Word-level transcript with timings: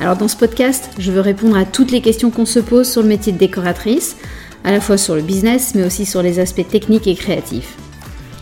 Alors 0.00 0.16
dans 0.16 0.28
ce 0.28 0.36
podcast, 0.36 0.88
je 0.98 1.12
veux 1.12 1.20
répondre 1.20 1.58
à 1.58 1.66
toutes 1.66 1.90
les 1.90 2.00
questions 2.00 2.30
qu'on 2.30 2.46
se 2.46 2.58
pose 2.58 2.90
sur 2.90 3.02
le 3.02 3.08
métier 3.08 3.34
de 3.34 3.38
décoratrice, 3.38 4.16
à 4.64 4.72
la 4.72 4.80
fois 4.80 4.96
sur 4.96 5.14
le 5.14 5.20
business, 5.20 5.74
mais 5.74 5.84
aussi 5.84 6.06
sur 6.06 6.22
les 6.22 6.38
aspects 6.38 6.66
techniques 6.66 7.06
et 7.06 7.14
créatifs. 7.14 7.76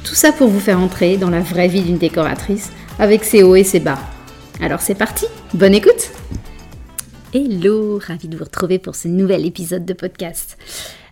Tout 0.05 0.15
ça 0.15 0.31
pour 0.31 0.47
vous 0.47 0.61
faire 0.61 0.79
entrer 0.79 1.17
dans 1.17 1.31
la 1.31 1.41
vraie 1.41 1.67
vie 1.67 1.83
d'une 1.83 1.99
décoratrice, 1.99 2.71
avec 3.01 3.25
ses 3.25 3.43
hauts 3.43 3.57
et 3.57 3.65
ses 3.65 3.81
bas. 3.81 3.99
Alors 4.61 4.81
c'est 4.81 4.95
parti, 4.95 5.27
bonne 5.53 5.75
écoute 5.75 6.13
Hello, 7.35 7.99
ravi 7.99 8.29
de 8.29 8.37
vous 8.37 8.45
retrouver 8.45 8.79
pour 8.79 8.95
ce 8.95 9.09
nouvel 9.09 9.45
épisode 9.45 9.85
de 9.85 9.95
podcast. 9.95 10.57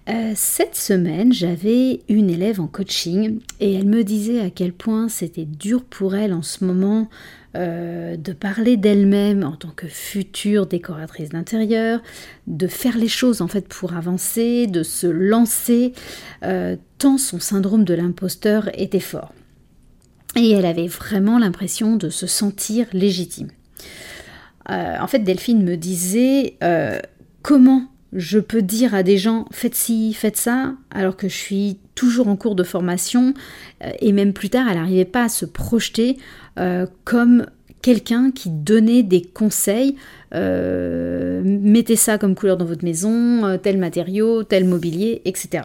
Euh, 0.08 0.32
cette 0.36 0.76
semaine, 0.76 1.32
j'avais 1.32 2.02
une 2.08 2.30
élève 2.30 2.60
en 2.60 2.68
coaching 2.68 3.40
et 3.58 3.74
elle 3.74 3.86
me 3.86 4.04
disait 4.04 4.40
à 4.40 4.50
quel 4.50 4.72
point 4.72 5.08
c'était 5.08 5.44
dur 5.44 5.82
pour 5.82 6.14
elle 6.14 6.32
en 6.32 6.42
ce 6.42 6.64
moment 6.64 7.08
euh, 7.56 8.16
de 8.16 8.32
parler 8.32 8.76
d'elle-même 8.76 9.42
en 9.42 9.56
tant 9.56 9.70
que 9.70 9.86
future 9.86 10.66
décoratrice 10.66 11.30
d'intérieur, 11.30 12.00
de 12.46 12.66
faire 12.66 12.96
les 12.96 13.08
choses 13.08 13.40
en 13.40 13.48
fait 13.48 13.66
pour 13.66 13.94
avancer, 13.94 14.66
de 14.66 14.82
se 14.82 15.06
lancer, 15.06 15.92
euh, 16.44 16.76
tant 16.98 17.18
son 17.18 17.40
syndrome 17.40 17.84
de 17.84 17.94
l'imposteur 17.94 18.70
était 18.74 19.00
fort. 19.00 19.32
Et 20.36 20.50
elle 20.50 20.66
avait 20.66 20.86
vraiment 20.86 21.38
l'impression 21.38 21.96
de 21.96 22.10
se 22.10 22.26
sentir 22.26 22.86
légitime. 22.92 23.48
en 24.68 25.06
fait, 25.06 25.20
Delphine 25.20 25.64
me 25.64 25.76
disait 25.76 26.58
comment 27.40 27.88
je 28.12 28.38
peux 28.38 28.62
dire 28.62 28.94
à 28.94 29.02
des 29.02 29.18
gens 29.18 29.46
faites 29.50 29.74
ci, 29.74 30.14
faites 30.14 30.36
ça, 30.36 30.74
alors 30.90 31.16
que 31.16 31.28
je 31.28 31.36
suis 31.36 31.78
toujours 31.94 32.28
en 32.28 32.36
cours 32.36 32.54
de 32.54 32.62
formation, 32.62 33.34
euh, 33.84 33.90
et 34.00 34.12
même 34.12 34.32
plus 34.32 34.50
tard, 34.50 34.66
elle 34.68 34.78
n'arrivait 34.78 35.04
pas 35.04 35.24
à 35.24 35.28
se 35.28 35.44
projeter 35.44 36.16
euh, 36.58 36.86
comme 37.04 37.46
quelqu'un 37.82 38.30
qui 38.30 38.50
donnait 38.50 39.02
des 39.02 39.22
conseils. 39.22 39.96
Euh, 40.34 41.42
mettez 41.44 41.96
ça 41.96 42.18
comme 42.18 42.34
couleur 42.34 42.56
dans 42.56 42.64
votre 42.64 42.84
maison, 42.84 43.58
tel 43.62 43.78
matériau, 43.78 44.42
tel 44.42 44.64
mobilier, 44.64 45.22
etc. 45.24 45.64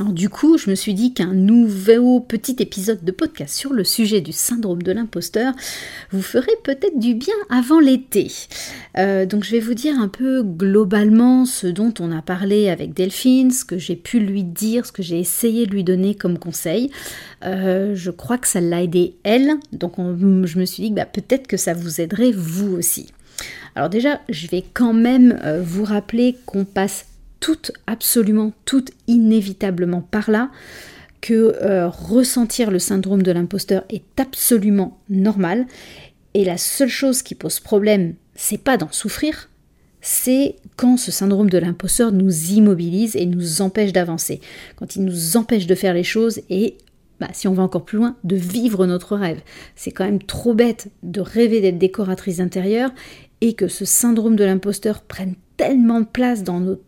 Alors 0.00 0.14
du 0.14 0.30
coup, 0.30 0.56
je 0.56 0.70
me 0.70 0.74
suis 0.74 0.94
dit 0.94 1.12
qu'un 1.12 1.34
nouveau 1.34 2.18
petit 2.20 2.56
épisode 2.60 3.04
de 3.04 3.12
podcast 3.12 3.54
sur 3.54 3.74
le 3.74 3.84
sujet 3.84 4.22
du 4.22 4.32
syndrome 4.32 4.82
de 4.82 4.90
l'imposteur 4.90 5.52
vous 6.12 6.22
ferait 6.22 6.56
peut-être 6.64 6.98
du 6.98 7.14
bien 7.14 7.34
avant 7.50 7.78
l'été. 7.78 8.32
Euh, 8.96 9.26
donc 9.26 9.44
je 9.44 9.50
vais 9.50 9.60
vous 9.60 9.74
dire 9.74 10.00
un 10.00 10.08
peu 10.08 10.42
globalement 10.42 11.44
ce 11.44 11.66
dont 11.66 11.92
on 12.00 12.10
a 12.10 12.22
parlé 12.22 12.70
avec 12.70 12.94
Delphine, 12.94 13.50
ce 13.50 13.66
que 13.66 13.76
j'ai 13.76 13.96
pu 13.96 14.18
lui 14.18 14.44
dire, 14.44 14.86
ce 14.86 14.92
que 14.92 15.02
j'ai 15.02 15.18
essayé 15.18 15.66
de 15.66 15.72
lui 15.72 15.84
donner 15.84 16.14
comme 16.14 16.38
conseil. 16.38 16.90
Euh, 17.44 17.94
je 17.94 18.10
crois 18.10 18.38
que 18.38 18.48
ça 18.48 18.62
l'a 18.62 18.82
aidé 18.82 19.16
elle, 19.24 19.50
donc 19.72 19.96
je 19.98 20.58
me 20.58 20.64
suis 20.64 20.84
dit 20.84 20.90
que 20.90 20.96
bah, 20.96 21.04
peut-être 21.06 21.46
que 21.46 21.58
ça 21.58 21.74
vous 21.74 22.00
aiderait 22.00 22.32
vous 22.32 22.72
aussi. 22.74 23.08
Alors 23.74 23.90
déjà, 23.90 24.20
je 24.30 24.46
vais 24.46 24.64
quand 24.72 24.94
même 24.94 25.38
euh, 25.44 25.62
vous 25.62 25.84
rappeler 25.84 26.36
qu'on 26.46 26.64
passe 26.64 27.06
tout, 27.42 27.72
absolument 27.86 28.52
tout 28.64 28.84
inévitablement 29.08 30.00
par 30.00 30.30
là, 30.30 30.50
que 31.20 31.56
euh, 31.60 31.88
ressentir 31.88 32.70
le 32.70 32.78
syndrome 32.78 33.22
de 33.22 33.32
l'imposteur 33.32 33.84
est 33.90 34.04
absolument 34.18 34.98
normal. 35.10 35.66
Et 36.34 36.44
la 36.44 36.56
seule 36.56 36.88
chose 36.88 37.22
qui 37.22 37.34
pose 37.34 37.60
problème, 37.60 38.14
c'est 38.34 38.62
pas 38.62 38.78
d'en 38.78 38.90
souffrir, 38.90 39.50
c'est 40.00 40.56
quand 40.76 40.96
ce 40.96 41.12
syndrome 41.12 41.50
de 41.50 41.58
l'imposteur 41.58 42.12
nous 42.12 42.52
immobilise 42.52 43.16
et 43.16 43.26
nous 43.26 43.60
empêche 43.60 43.92
d'avancer, 43.92 44.40
quand 44.76 44.96
il 44.96 45.04
nous 45.04 45.36
empêche 45.36 45.66
de 45.66 45.74
faire 45.74 45.94
les 45.94 46.04
choses 46.04 46.40
et, 46.48 46.76
bah, 47.20 47.28
si 47.32 47.46
on 47.48 47.54
va 47.54 47.62
encore 47.62 47.84
plus 47.84 47.98
loin, 47.98 48.16
de 48.24 48.36
vivre 48.36 48.86
notre 48.86 49.16
rêve. 49.16 49.40
C'est 49.76 49.92
quand 49.92 50.04
même 50.04 50.22
trop 50.22 50.54
bête 50.54 50.88
de 51.02 51.20
rêver 51.20 51.60
d'être 51.60 51.78
décoratrice 51.78 52.40
intérieure 52.40 52.90
et 53.40 53.54
que 53.54 53.68
ce 53.68 53.84
syndrome 53.84 54.36
de 54.36 54.44
l'imposteur 54.44 55.02
prenne 55.02 55.34
tellement 55.56 56.04
place 56.04 56.42
dans 56.42 56.60
notre 56.60 56.82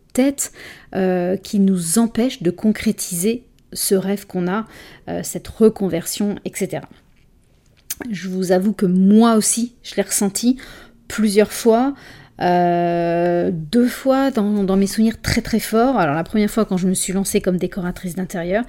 euh, 0.95 1.37
qui 1.37 1.59
nous 1.59 1.99
empêche 1.99 2.41
de 2.41 2.51
concrétiser 2.51 3.43
ce 3.73 3.95
rêve 3.95 4.25
qu'on 4.25 4.47
a, 4.47 4.65
euh, 5.09 5.21
cette 5.23 5.47
reconversion, 5.47 6.35
etc. 6.45 6.83
Je 8.09 8.29
vous 8.29 8.51
avoue 8.51 8.73
que 8.73 8.85
moi 8.85 9.35
aussi, 9.35 9.75
je 9.83 9.95
l'ai 9.95 10.03
ressenti 10.03 10.57
plusieurs 11.07 11.51
fois. 11.51 11.93
Euh, 12.41 13.51
deux 13.53 13.87
fois 13.87 14.31
dans, 14.31 14.63
dans, 14.63 14.77
mes 14.77 14.87
souvenirs 14.87 15.21
très 15.21 15.41
très 15.41 15.59
forts. 15.59 15.97
Alors 15.97 16.15
la 16.15 16.23
première 16.23 16.49
fois 16.49 16.65
quand 16.65 16.77
je 16.77 16.87
me 16.87 16.93
suis 16.93 17.13
lancée 17.13 17.41
comme 17.41 17.57
décoratrice 17.57 18.15
d'intérieur, 18.15 18.63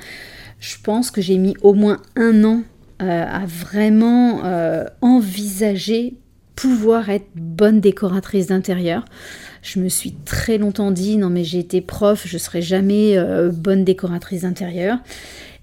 je 0.61 0.77
pense 0.83 1.11
que 1.11 1.21
j'ai 1.21 1.39
mis 1.39 1.57
au 1.63 1.75
moins 1.75 2.01
un 2.17 2.45
an 2.45 2.63
à 2.99 3.45
vraiment 3.45 4.41
envisager 5.03 6.15
pouvoir 6.57 7.11
être 7.11 7.29
bonne 7.35 7.81
décoratrice 7.81 8.47
d'intérieur. 8.47 9.05
Je 9.67 9.81
me 9.81 9.89
suis 9.89 10.13
très 10.13 10.59
longtemps 10.59 10.93
dit 10.93 11.17
non 11.17 11.29
mais 11.29 11.43
j'ai 11.43 11.59
été 11.59 11.81
prof, 11.81 12.23
je 12.25 12.39
serai 12.39 12.63
jamais 12.63 13.19
euh, 13.19 13.51
bonne 13.51 13.85
décoratrice 13.85 14.43
d'intérieur. 14.43 14.99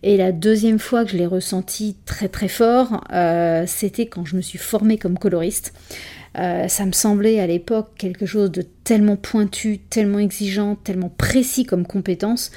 Et 0.03 0.17
la 0.17 0.33
deuxième 0.33 0.77
fois 0.77 1.05
que 1.05 1.11
je 1.11 1.17
l'ai 1.17 1.25
ressenti 1.25 1.95
très 2.03 2.27
très 2.27 2.49
fort, 2.49 3.05
euh, 3.13 3.63
c'était 3.65 4.07
quand 4.07 4.25
je 4.25 4.35
me 4.35 4.41
suis 4.41 4.57
formée 4.57 4.97
comme 4.97 5.17
coloriste. 5.17 5.73
Euh, 6.37 6.67
ça 6.67 6.85
me 6.85 6.91
semblait 6.91 7.39
à 7.39 7.47
l'époque 7.47 7.91
quelque 7.97 8.25
chose 8.25 8.51
de 8.51 8.65
tellement 8.83 9.15
pointu, 9.15 9.77
tellement 9.77 10.19
exigeant, 10.19 10.75
tellement 10.75 11.13
précis 11.17 11.63
comme 11.63 11.87
compétence 11.87 12.51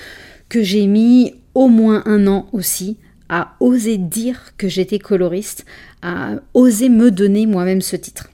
que 0.48 0.64
j'ai 0.64 0.88
mis 0.88 1.34
au 1.54 1.68
moins 1.68 2.02
un 2.06 2.26
an 2.26 2.48
aussi 2.52 2.96
à 3.28 3.54
oser 3.60 3.98
dire 3.98 4.52
que 4.58 4.66
j'étais 4.66 4.98
coloriste, 4.98 5.64
à 6.02 6.32
oser 6.54 6.88
me 6.88 7.12
donner 7.12 7.46
moi-même 7.46 7.82
ce 7.82 7.94
titre. 7.94 8.30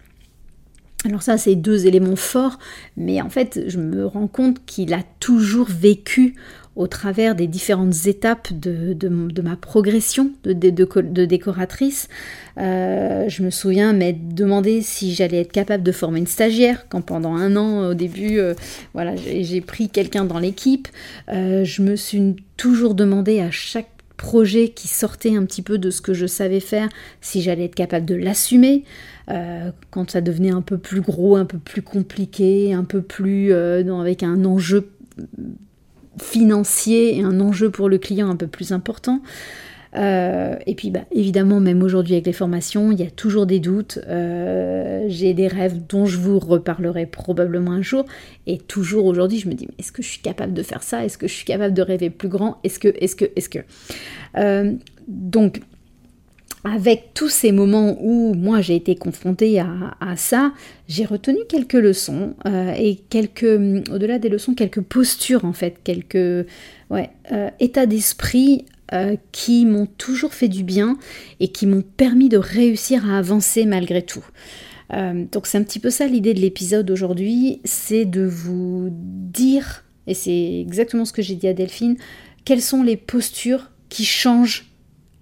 Alors 1.04 1.22
ça, 1.22 1.36
c'est 1.36 1.56
deux 1.56 1.86
éléments 1.86 2.16
forts, 2.16 2.58
mais 2.96 3.20
en 3.20 3.28
fait, 3.28 3.64
je 3.66 3.78
me 3.78 4.06
rends 4.06 4.28
compte 4.28 4.64
qu'il 4.66 4.94
a 4.94 5.02
toujours 5.18 5.66
vécu 5.68 6.36
au 6.74 6.86
travers 6.86 7.34
des 7.34 7.46
différentes 7.46 8.06
étapes 8.06 8.52
de, 8.52 9.42
ma 9.42 9.56
progression 9.56 10.30
de, 10.44 11.24
décoratrice. 11.24 12.08
Euh, 12.56 13.28
je 13.28 13.42
me 13.42 13.50
souviens 13.50 13.92
m'être 13.92 14.34
demandé 14.34 14.80
si 14.80 15.14
j'allais 15.14 15.40
être 15.40 15.52
capable 15.52 15.82
de 15.82 15.92
former 15.92 16.20
une 16.20 16.26
stagiaire, 16.26 16.86
quand 16.88 17.02
pendant 17.02 17.34
un 17.34 17.56
an, 17.56 17.90
au 17.90 17.94
début, 17.94 18.38
euh, 18.38 18.54
voilà, 18.94 19.14
j'ai 19.16 19.60
pris 19.60 19.90
quelqu'un 19.90 20.24
dans 20.24 20.38
l'équipe. 20.38 20.88
Euh, 21.28 21.64
je 21.64 21.82
me 21.82 21.96
suis 21.96 22.36
toujours 22.56 22.94
demandé 22.94 23.40
à 23.40 23.50
chaque 23.50 23.88
projet 24.16 24.68
qui 24.68 24.88
sortait 24.88 25.36
un 25.36 25.44
petit 25.44 25.62
peu 25.62 25.78
de 25.78 25.90
ce 25.90 26.00
que 26.00 26.14
je 26.14 26.26
savais 26.26 26.60
faire, 26.60 26.88
si 27.20 27.42
j'allais 27.42 27.64
être 27.64 27.74
capable 27.74 28.06
de 28.06 28.14
l'assumer. 28.14 28.84
Euh, 29.28 29.70
quand 29.90 30.10
ça 30.10 30.20
devenait 30.20 30.50
un 30.50 30.62
peu 30.62 30.78
plus 30.78 31.00
gros, 31.00 31.36
un 31.36 31.44
peu 31.44 31.58
plus 31.58 31.82
compliqué, 31.82 32.72
un 32.74 32.84
peu 32.84 33.02
plus 33.02 33.52
euh, 33.52 34.00
avec 34.00 34.22
un 34.22 34.44
enjeu 34.44 34.88
financier 36.20 37.18
et 37.18 37.22
un 37.22 37.40
enjeu 37.40 37.70
pour 37.70 37.88
le 37.88 37.98
client 37.98 38.28
un 38.28 38.36
peu 38.36 38.46
plus 38.46 38.72
important. 38.72 39.22
Euh, 39.94 40.56
et 40.66 40.74
puis 40.74 40.90
bah, 40.90 41.04
évidemment, 41.10 41.60
même 41.60 41.82
aujourd'hui 41.82 42.14
avec 42.14 42.26
les 42.26 42.32
formations, 42.32 42.92
il 42.92 43.00
y 43.00 43.06
a 43.06 43.10
toujours 43.10 43.46
des 43.46 43.60
doutes. 43.60 43.98
J'ai 45.08 45.34
des 45.34 45.48
rêves 45.48 45.86
dont 45.88 46.06
je 46.06 46.18
vous 46.18 46.38
reparlerai 46.38 47.06
probablement 47.06 47.72
un 47.72 47.82
jour. 47.82 48.04
Et 48.46 48.58
toujours 48.58 49.06
aujourd'hui, 49.06 49.38
je 49.38 49.48
me 49.48 49.54
dis, 49.54 49.68
est-ce 49.78 49.92
que 49.92 50.02
je 50.02 50.08
suis 50.08 50.22
capable 50.22 50.54
de 50.54 50.62
faire 50.62 50.82
ça? 50.82 51.04
Est-ce 51.04 51.18
que 51.18 51.28
je 51.28 51.34
suis 51.34 51.44
capable 51.44 51.74
de 51.74 51.82
rêver 51.82 52.10
plus 52.10 52.28
grand? 52.28 52.58
Est-ce 52.64 52.78
que, 52.78 52.88
est-ce 53.00 53.16
que, 53.16 53.26
est-ce 53.36 53.48
que? 53.48 53.58
Donc, 55.08 55.60
avec 56.64 57.12
tous 57.14 57.28
ces 57.28 57.50
moments 57.50 57.96
où 58.00 58.34
moi 58.34 58.60
j'ai 58.60 58.76
été 58.76 58.94
confrontée 58.94 59.58
à, 59.58 60.16
ça, 60.16 60.52
j'ai 60.88 61.04
retenu 61.04 61.38
quelques 61.48 61.72
leçons 61.72 62.34
euh, 62.46 62.72
et 62.76 62.96
quelques, 63.10 63.42
au-delà 63.90 64.18
des 64.18 64.28
leçons, 64.28 64.54
quelques 64.54 64.80
postures 64.80 65.44
en 65.44 65.52
fait, 65.52 65.78
quelques 65.82 66.14
euh, 66.14 67.50
états 67.58 67.86
d'esprit 67.86 68.64
euh, 68.92 69.16
qui 69.32 69.64
m'ont 69.66 69.86
toujours 69.86 70.34
fait 70.34 70.48
du 70.48 70.64
bien 70.64 70.98
et 71.40 71.48
qui 71.48 71.66
m'ont 71.66 71.82
permis 71.82 72.28
de 72.28 72.38
réussir 72.38 73.10
à 73.10 73.18
avancer 73.18 73.64
malgré 73.64 74.02
tout. 74.02 74.24
donc 74.90 75.46
c'est 75.46 75.56
un 75.56 75.62
petit 75.62 75.78
peu 75.78 75.88
ça 75.88 76.06
l'idée 76.06 76.34
de 76.34 76.40
l'épisode 76.40 76.90
aujourd'hui, 76.90 77.60
c'est 77.64 78.04
de 78.04 78.22
vous 78.22 78.88
dire, 78.92 79.84
et 80.06 80.14
c'est 80.14 80.60
exactement 80.60 81.06
ce 81.06 81.14
que 81.14 81.22
j'ai 81.22 81.34
dit 81.34 81.48
à 81.48 81.54
Delphine, 81.54 81.96
quelles 82.44 82.60
sont 82.60 82.82
les 82.82 82.96
postures 82.96 83.70
qui 83.88 84.04
changent 84.04 84.66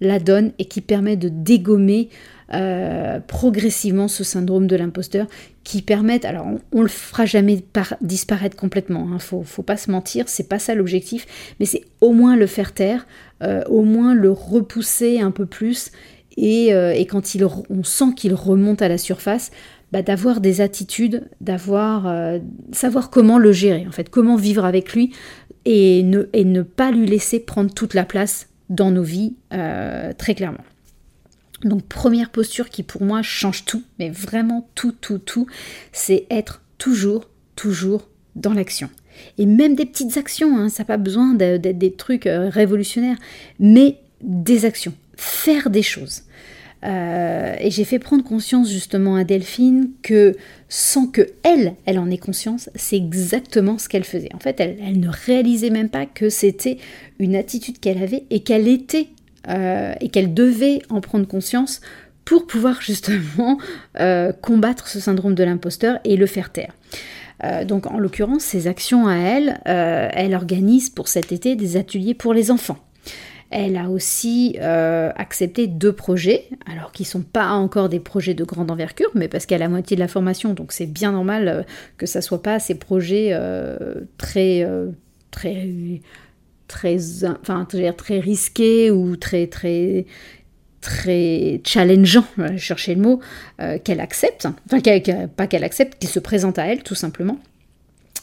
la 0.01 0.19
donne 0.19 0.51
et 0.59 0.65
qui 0.65 0.81
permet 0.81 1.15
de 1.15 1.29
dégommer 1.29 2.09
progressivement 3.27 4.07
ce 4.07 4.23
syndrome 4.23 4.67
de 4.67 4.75
l'imposteur 4.75 5.27
qui 5.63 5.81
permettent, 5.81 6.25
alors 6.25 6.47
on, 6.71 6.77
ne 6.77 6.83
le 6.83 6.89
fera 6.89 7.25
jamais 7.25 7.63
disparaître 8.01 8.57
complètement, 8.57 9.07
il 9.09 9.15
hein, 9.15 9.19
faut, 9.19 9.63
pas 9.63 9.77
se 9.77 9.89
mentir, 9.91 10.25
c'est 10.27 10.49
pas 10.49 10.59
ça 10.59 10.75
l'objectif, 10.75 11.25
mais 11.59 11.65
c'est 11.65 11.83
au 12.01 12.11
moins 12.11 12.35
le 12.35 12.47
faire 12.47 12.73
taire, 12.73 13.07
au 13.67 13.83
moins 13.83 14.13
le 14.13 14.31
repousser 14.31 15.21
un 15.21 15.31
peu 15.31 15.45
plus 15.45 15.91
et, 16.37 16.71
quand 17.09 17.35
il, 17.35 17.45
on 17.45 17.83
sent 17.83 18.13
qu'il 18.15 18.33
remonte 18.33 18.81
à 18.81 18.87
la 18.87 18.97
surface, 18.97 19.51
bah, 19.91 20.01
d'avoir 20.01 20.39
des 20.39 20.61
attitudes, 20.61 21.27
d'avoir 21.41 22.07
euh, 22.07 22.39
savoir 22.71 23.09
comment 23.09 23.37
le 23.37 23.51
gérer, 23.51 23.85
en 23.87 23.91
fait, 23.91 24.09
comment 24.09 24.37
vivre 24.37 24.63
avec 24.63 24.93
lui 24.93 25.13
et 25.65 26.01
ne, 26.01 26.61
pas 26.61 26.91
lui 26.91 27.05
laisser 27.05 27.39
prendre 27.39 27.71
toute 27.73 27.93
la 27.93 28.05
place 28.05 28.47
dans 28.69 28.89
nos 28.89 29.03
vies, 29.03 29.35
euh, 29.53 30.13
très 30.17 30.33
clairement. 30.33 30.63
Donc 31.63 31.83
première 31.83 32.29
posture 32.29 32.69
qui 32.69 32.83
pour 32.83 33.03
moi 33.03 33.21
change 33.21 33.65
tout, 33.65 33.83
mais 33.99 34.09
vraiment 34.09 34.69
tout, 34.75 34.93
tout, 34.93 35.19
tout, 35.19 35.47
c'est 35.91 36.25
être 36.29 36.61
toujours, 36.77 37.29
toujours 37.55 38.07
dans 38.35 38.53
l'action. 38.53 38.89
Et 39.37 39.45
même 39.45 39.75
des 39.75 39.85
petites 39.85 40.17
actions, 40.17 40.57
hein, 40.57 40.69
ça 40.69 40.83
n'a 40.83 40.87
pas 40.87 40.97
besoin 40.97 41.33
d'être 41.33 41.77
des 41.77 41.91
trucs 41.91 42.25
euh, 42.27 42.49
révolutionnaires, 42.49 43.17
mais 43.59 43.97
des 44.21 44.65
actions, 44.65 44.93
faire 45.15 45.69
des 45.69 45.83
choses. 45.83 46.23
Euh, 46.83 47.55
et 47.59 47.69
j'ai 47.69 47.83
fait 47.83 47.99
prendre 47.99 48.23
conscience 48.23 48.71
justement 48.71 49.15
à 49.15 49.23
Delphine 49.23 49.91
que 50.01 50.35
sans 50.67 51.05
que 51.05 51.27
elle, 51.43 51.75
elle 51.85 51.99
en 51.99 52.09
ait 52.09 52.17
conscience, 52.17 52.69
c'est 52.75 52.95
exactement 52.95 53.77
ce 53.77 53.87
qu'elle 53.87 54.03
faisait. 54.03 54.33
En 54.33 54.39
fait, 54.39 54.59
elle, 54.59 54.99
ne 54.99 55.09
réalisait 55.09 55.69
même 55.69 55.89
pas 55.89 56.07
que 56.07 56.29
c'était 56.29 56.77
une 57.19 57.35
attitude 57.35 57.79
qu'elle 57.79 58.01
avait 58.01 58.23
et 58.31 58.39
qu'elle 58.39 58.67
était 58.67 59.07
euh, 59.47 59.93
et 60.01 60.09
qu'elle 60.09 60.33
devait 60.33 60.81
en 60.89 61.01
prendre 61.01 61.27
conscience 61.27 61.81
pour 62.25 62.47
pouvoir 62.47 62.81
justement 62.81 63.57
euh, 63.99 64.31
combattre 64.31 64.87
ce 64.87 64.99
syndrome 64.99 65.35
de 65.35 65.43
l'imposteur 65.43 65.99
et 66.03 66.17
le 66.17 66.25
faire 66.25 66.51
taire. 66.51 66.73
donc 67.65 67.87
en 67.87 67.97
l'occurrence, 67.97 68.43
ses 68.43 68.67
actions 68.67 69.07
à 69.07 69.15
elle, 69.15 69.59
elle 69.65 70.35
organise 70.35 70.89
pour 70.89 71.07
cet 71.07 71.31
été 71.31 71.55
des 71.55 71.75
ateliers 71.75 72.13
pour 72.13 72.33
les 72.33 72.51
enfants. 72.51 72.77
Elle 73.51 73.75
a 73.75 73.89
aussi 73.89 74.55
euh, 74.61 75.11
accepté 75.17 75.67
deux 75.67 75.91
projets, 75.91 76.47
alors 76.71 76.93
qui 76.93 77.03
ne 77.03 77.07
sont 77.07 77.21
pas 77.21 77.49
encore 77.49 77.89
des 77.89 77.99
projets 77.99 78.33
de 78.33 78.45
grande 78.45 78.71
envergure, 78.71 79.09
mais 79.13 79.27
parce 79.27 79.45
qu'elle 79.45 79.61
a 79.61 79.65
la 79.65 79.69
moitié 79.69 79.97
de 79.97 79.99
la 79.99 80.07
formation, 80.07 80.53
donc 80.53 80.71
c'est 80.71 80.85
bien 80.85 81.11
normal 81.11 81.47
euh, 81.49 81.63
que 81.97 82.05
ça 82.05 82.21
soit 82.21 82.41
pas 82.41 82.59
ces 82.59 82.75
projets 82.75 83.31
euh, 83.33 84.05
très, 84.17 84.65
très, 85.31 85.69
très, 86.71 86.97
enfin, 87.25 87.65
très 87.65 88.19
risqués 88.19 88.89
ou 88.91 89.15
très, 89.15 89.47
très, 89.47 90.05
très 90.79 91.61
challengeant, 91.65 92.25
chercher 92.57 92.95
le 92.95 93.01
mot, 93.01 93.19
qu'elle 93.83 93.99
accepte, 93.99 94.47
enfin 94.65 94.79
pas 95.35 95.47
qu'elle 95.47 95.63
accepte, 95.63 95.99
qu'il 95.99 96.09
se 96.09 96.19
présente 96.19 96.57
à 96.57 96.65
elle 96.65 96.81
tout 96.83 96.95
simplement. 96.95 97.37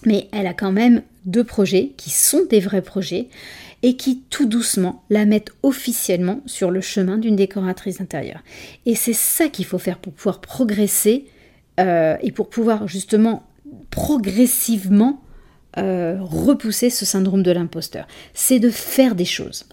Mais 0.05 0.29
elle 0.33 0.47
a 0.47 0.55
quand 0.55 0.73
même 0.73 1.03
deux 1.25 1.45
projets 1.45 1.93
qui 1.97 2.11
sont 2.11 2.45
des 2.49 2.61
vrais 2.61 2.83
projets 2.83 3.29
et 3.83 3.97
qui 3.97 4.23
tout 4.31 4.47
doucement 4.47 5.05
la 5.11 5.25
mettent 5.25 5.53
officiellement 5.62 6.41
sur 6.47 6.71
le 6.71 6.81
chemin 6.81 7.19
d'une 7.19 7.37
décoratrice 7.37 8.00
intérieure. 8.00 8.43
Et 8.87 8.95
c'est 8.95 9.12
ça 9.12 9.49
qu'il 9.49 9.65
faut 9.65 9.79
faire 9.79 9.99
pour 9.99 10.12
pouvoir 10.12 10.41
progresser 10.41 11.27
euh, 11.79 12.17
et 12.23 12.33
pour 12.33 12.49
pouvoir 12.49 12.89
justement 12.89 13.47
progressivement 13.91 15.23
euh, 15.79 16.17
repousser 16.21 16.91
ce 16.91 17.05
syndrome 17.05 17.43
de 17.43 17.51
l'imposteur. 17.51 18.07
C'est 18.35 18.59
de 18.59 18.71
faire 18.71 19.15
des 19.15 19.25
choses. 19.25 19.65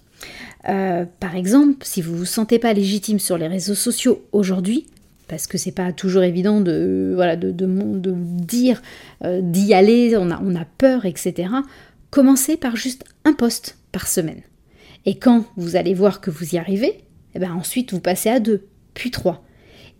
Euh, 0.68 1.04
par 1.20 1.36
exemple, 1.36 1.84
si 1.84 2.02
vous 2.02 2.16
vous 2.16 2.24
sentez 2.24 2.58
pas 2.58 2.72
légitime 2.72 3.18
sur 3.18 3.38
les 3.38 3.46
réseaux 3.46 3.74
sociaux 3.74 4.24
aujourd'hui, 4.32 4.86
parce 5.28 5.46
que 5.46 5.58
c'est 5.58 5.72
pas 5.72 5.92
toujours 5.92 6.22
évident 6.22 6.60
de, 6.60 7.12
voilà, 7.14 7.36
de, 7.36 7.50
de, 7.50 8.14
dire, 8.14 8.80
d'y 9.24 9.74
aller, 9.74 10.16
on 10.16 10.30
a, 10.30 10.40
on 10.40 10.54
peur, 10.78 11.04
etc. 11.04 11.48
Commencez 12.10 12.56
par 12.56 12.76
juste 12.76 13.04
un 13.24 13.32
post 13.32 13.76
par 13.90 14.06
semaine. 14.06 14.42
Et 15.04 15.18
quand 15.18 15.44
vous 15.56 15.76
allez 15.76 15.94
voir 15.94 16.20
que 16.20 16.30
vous 16.30 16.54
y 16.54 16.58
arrivez, 16.58 17.00
eh 17.34 17.38
ben 17.38 17.52
ensuite 17.52 17.92
vous 17.92 18.00
passez 18.00 18.28
à 18.28 18.40
deux, 18.40 18.66
puis 18.94 19.10
trois. 19.10 19.44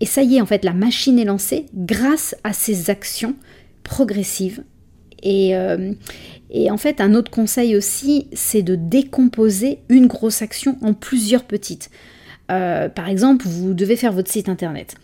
Et 0.00 0.06
ça 0.06 0.22
y 0.22 0.36
est, 0.36 0.40
en 0.40 0.46
fait, 0.46 0.64
la 0.64 0.74
machine 0.74 1.18
est 1.18 1.24
lancée 1.24 1.66
grâce 1.74 2.36
à 2.44 2.52
ces 2.52 2.90
actions 2.90 3.34
progressives. 3.82 4.62
Et, 5.22 5.56
euh, 5.56 5.92
et 6.50 6.70
en 6.70 6.76
fait, 6.76 7.00
un 7.00 7.14
autre 7.14 7.30
conseil 7.30 7.76
aussi, 7.76 8.28
c'est 8.32 8.62
de 8.62 8.74
décomposer 8.74 9.80
une 9.88 10.06
grosse 10.06 10.42
action 10.42 10.78
en 10.82 10.94
plusieurs 10.94 11.44
petites. 11.44 11.90
Euh, 12.50 12.88
par 12.88 13.08
exemple, 13.08 13.46
vous 13.48 13.74
devez 13.74 13.96
faire 13.96 14.12
votre 14.12 14.30
site 14.30 14.48
internet. 14.48 14.94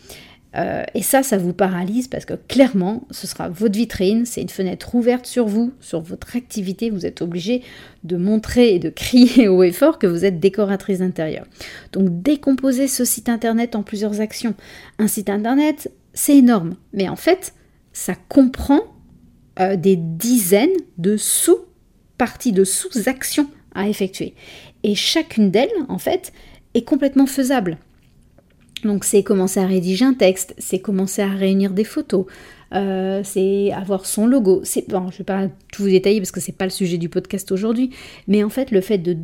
Euh, 0.55 0.83
et 0.95 1.03
ça, 1.03 1.23
ça 1.23 1.39
vous 1.39 1.55
paralyse 1.55 2.09
parce 2.09 2.27
que 2.27 2.35
clairement, 2.35 3.07
ce 3.11 3.27
sera 3.27 3.49
votre 3.49 3.75
vitrine, 3.75 4.27
c'est 4.27 4.43
une 4.43 4.51
fenêtre 4.51 4.95
ouverte 4.95 5.27
sur 5.27 5.47
vous, 5.47 5.73
sur 5.81 6.01
votre 6.01 6.37
activité. 6.37 6.91
Vous 6.91 7.07
êtes 7.07 7.23
obligé 7.23 7.63
de 8.05 8.17
montrer 8.17 8.75
et 8.75 8.79
de 8.79 8.91
crier 8.91 9.49
haut 9.49 9.63
et 9.63 9.73
fort 9.73 9.99
que 9.99 10.07
vous 10.07 10.25
êtes 10.25 10.41
décoratrice 10.41 10.99
d'intérieur. 10.99 11.47
Donc 11.93 12.23
décomposer 12.23 12.87
ce 12.87 13.05
site 13.05 13.29
internet 13.29 13.75
en 13.75 13.83
plusieurs 13.83 14.21
actions. 14.21 14.55
Un 14.99 15.09
site 15.09 15.31
internet, 15.31 15.91
c'est 16.13 16.37
énorme, 16.37 16.77
mais 16.93 17.09
en 17.09 17.17
fait, 17.17 17.55
ça 17.95 18.15
comprend 18.29 18.81
euh, 19.63 19.77
des 19.77 19.97
dizaines 19.97 20.77
de 20.99 21.17
sous-parties, 21.17 22.53
de 22.53 22.65
sous-actions 22.65 23.49
à 23.75 23.89
effectuer. 23.89 24.35
Et 24.83 24.95
chacune 24.95 25.51
d'elles, 25.51 25.71
en 25.89 25.99
fait, 25.99 26.33
est 26.75 26.83
complètement 26.83 27.27
faisable. 27.27 27.79
Donc 28.85 29.05
c'est 29.05 29.23
commencer 29.23 29.61
à 29.61 29.67
rédiger 29.67 30.05
un 30.05 30.15
texte, 30.15 30.55
c'est 30.59 30.81
commencer 30.81 31.23
à 31.23 31.29
réunir 31.29 31.71
des 31.73 31.85
photos, 31.85 32.27
euh, 32.75 33.21
c'est 33.23 33.71
avoir 33.73 34.07
son 34.07 34.27
logo. 34.27 34.63
C'est 34.65 34.89
bon, 34.89 35.11
je 35.11 35.19
vais 35.19 35.25
pas 35.25 35.49
tout 35.73 35.83
vous 35.83 35.91
détailler 35.91 36.21
parce 36.21 36.33
que 36.33 36.41
c'est 36.41 36.57
pas 36.57 36.65
le 36.65 36.71
sujet 36.71 36.99
du 36.99 37.09
podcast 37.09 37.53
aujourd'hui, 37.53 37.91
mais 38.27 38.43
en 38.43 38.49
fait 38.49 38.73
le 38.73 38.81
fait 38.81 38.99
de, 38.99 39.15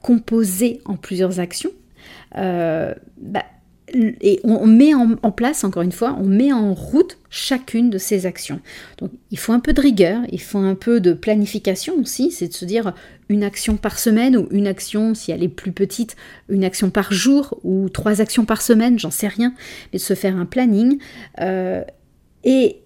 décomposer 0.00 0.80
en 0.86 0.96
plusieurs 0.96 1.40
actions, 1.40 1.72
euh, 2.38 2.94
bah, 3.20 3.44
et 3.94 4.40
on 4.42 4.66
met 4.66 4.94
en, 4.94 5.30
place, 5.30 5.62
encore 5.62 5.82
une 5.82 5.92
fois, 5.92 6.16
on 6.20 6.24
met 6.24 6.52
en 6.52 6.74
route 6.74 7.18
chacune 7.30 7.88
de 7.88 7.98
ces 7.98 8.26
actions. 8.26 8.60
Donc 8.98 9.12
il 9.30 9.38
faut 9.38 9.52
un 9.52 9.60
peu 9.60 9.72
de 9.72 9.80
rigueur, 9.80 10.22
il 10.32 10.40
faut 10.40 10.58
un 10.58 10.74
peu 10.74 11.00
de 11.00 11.12
planification 11.12 11.94
aussi, 12.00 12.32
c'est 12.32 12.48
de 12.48 12.52
se 12.52 12.64
dire 12.64 12.94
une 13.28 13.44
action 13.44 13.76
par 13.76 13.98
semaine 13.98 14.36
ou 14.36 14.48
une 14.50 14.66
action, 14.66 15.14
si 15.14 15.30
elle 15.30 15.42
est 15.44 15.48
plus 15.48 15.70
petite, 15.70 16.16
une 16.48 16.64
action 16.64 16.90
par 16.90 17.12
jour 17.12 17.60
ou 17.62 17.88
trois 17.88 18.20
actions 18.20 18.44
par 18.44 18.60
semaine, 18.60 18.98
j'en 18.98 19.12
sais 19.12 19.28
rien, 19.28 19.54
mais 19.92 19.98
de 19.98 20.04
se 20.04 20.14
faire 20.14 20.36
un 20.36 20.46
planning. 20.46 20.98
Euh, 21.40 21.82
et 22.42 22.80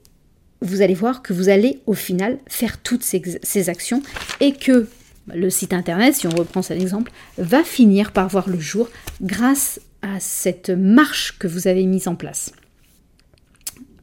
vous 0.61 0.83
allez 0.83 0.95
voir 0.95 1.23
que 1.23 1.33
vous 1.33 1.49
allez 1.49 1.81
au 1.87 1.95
final 1.95 2.39
faire 2.47 2.79
toutes 2.79 3.03
ces, 3.03 3.23
ces 3.43 3.71
actions 3.71 4.03
et 4.41 4.53
que 4.53 4.87
le 5.35 5.49
site 5.49 5.73
internet, 5.73 6.15
si 6.15 6.27
on 6.27 6.31
reprend 6.31 6.61
cet 6.61 6.81
exemple, 6.81 7.11
va 7.39 7.63
finir 7.63 8.13
par 8.13 8.29
voir 8.29 8.51
le 8.51 8.59
jour 8.59 8.91
grâce 9.23 9.81
à 10.03 10.21
cette 10.21 10.71
marche 10.71 11.39
que 11.39 11.49
vous 11.49 11.69
avez 11.69 11.85
mise 11.85 12.09
en 12.09 12.15
place. 12.15 12.53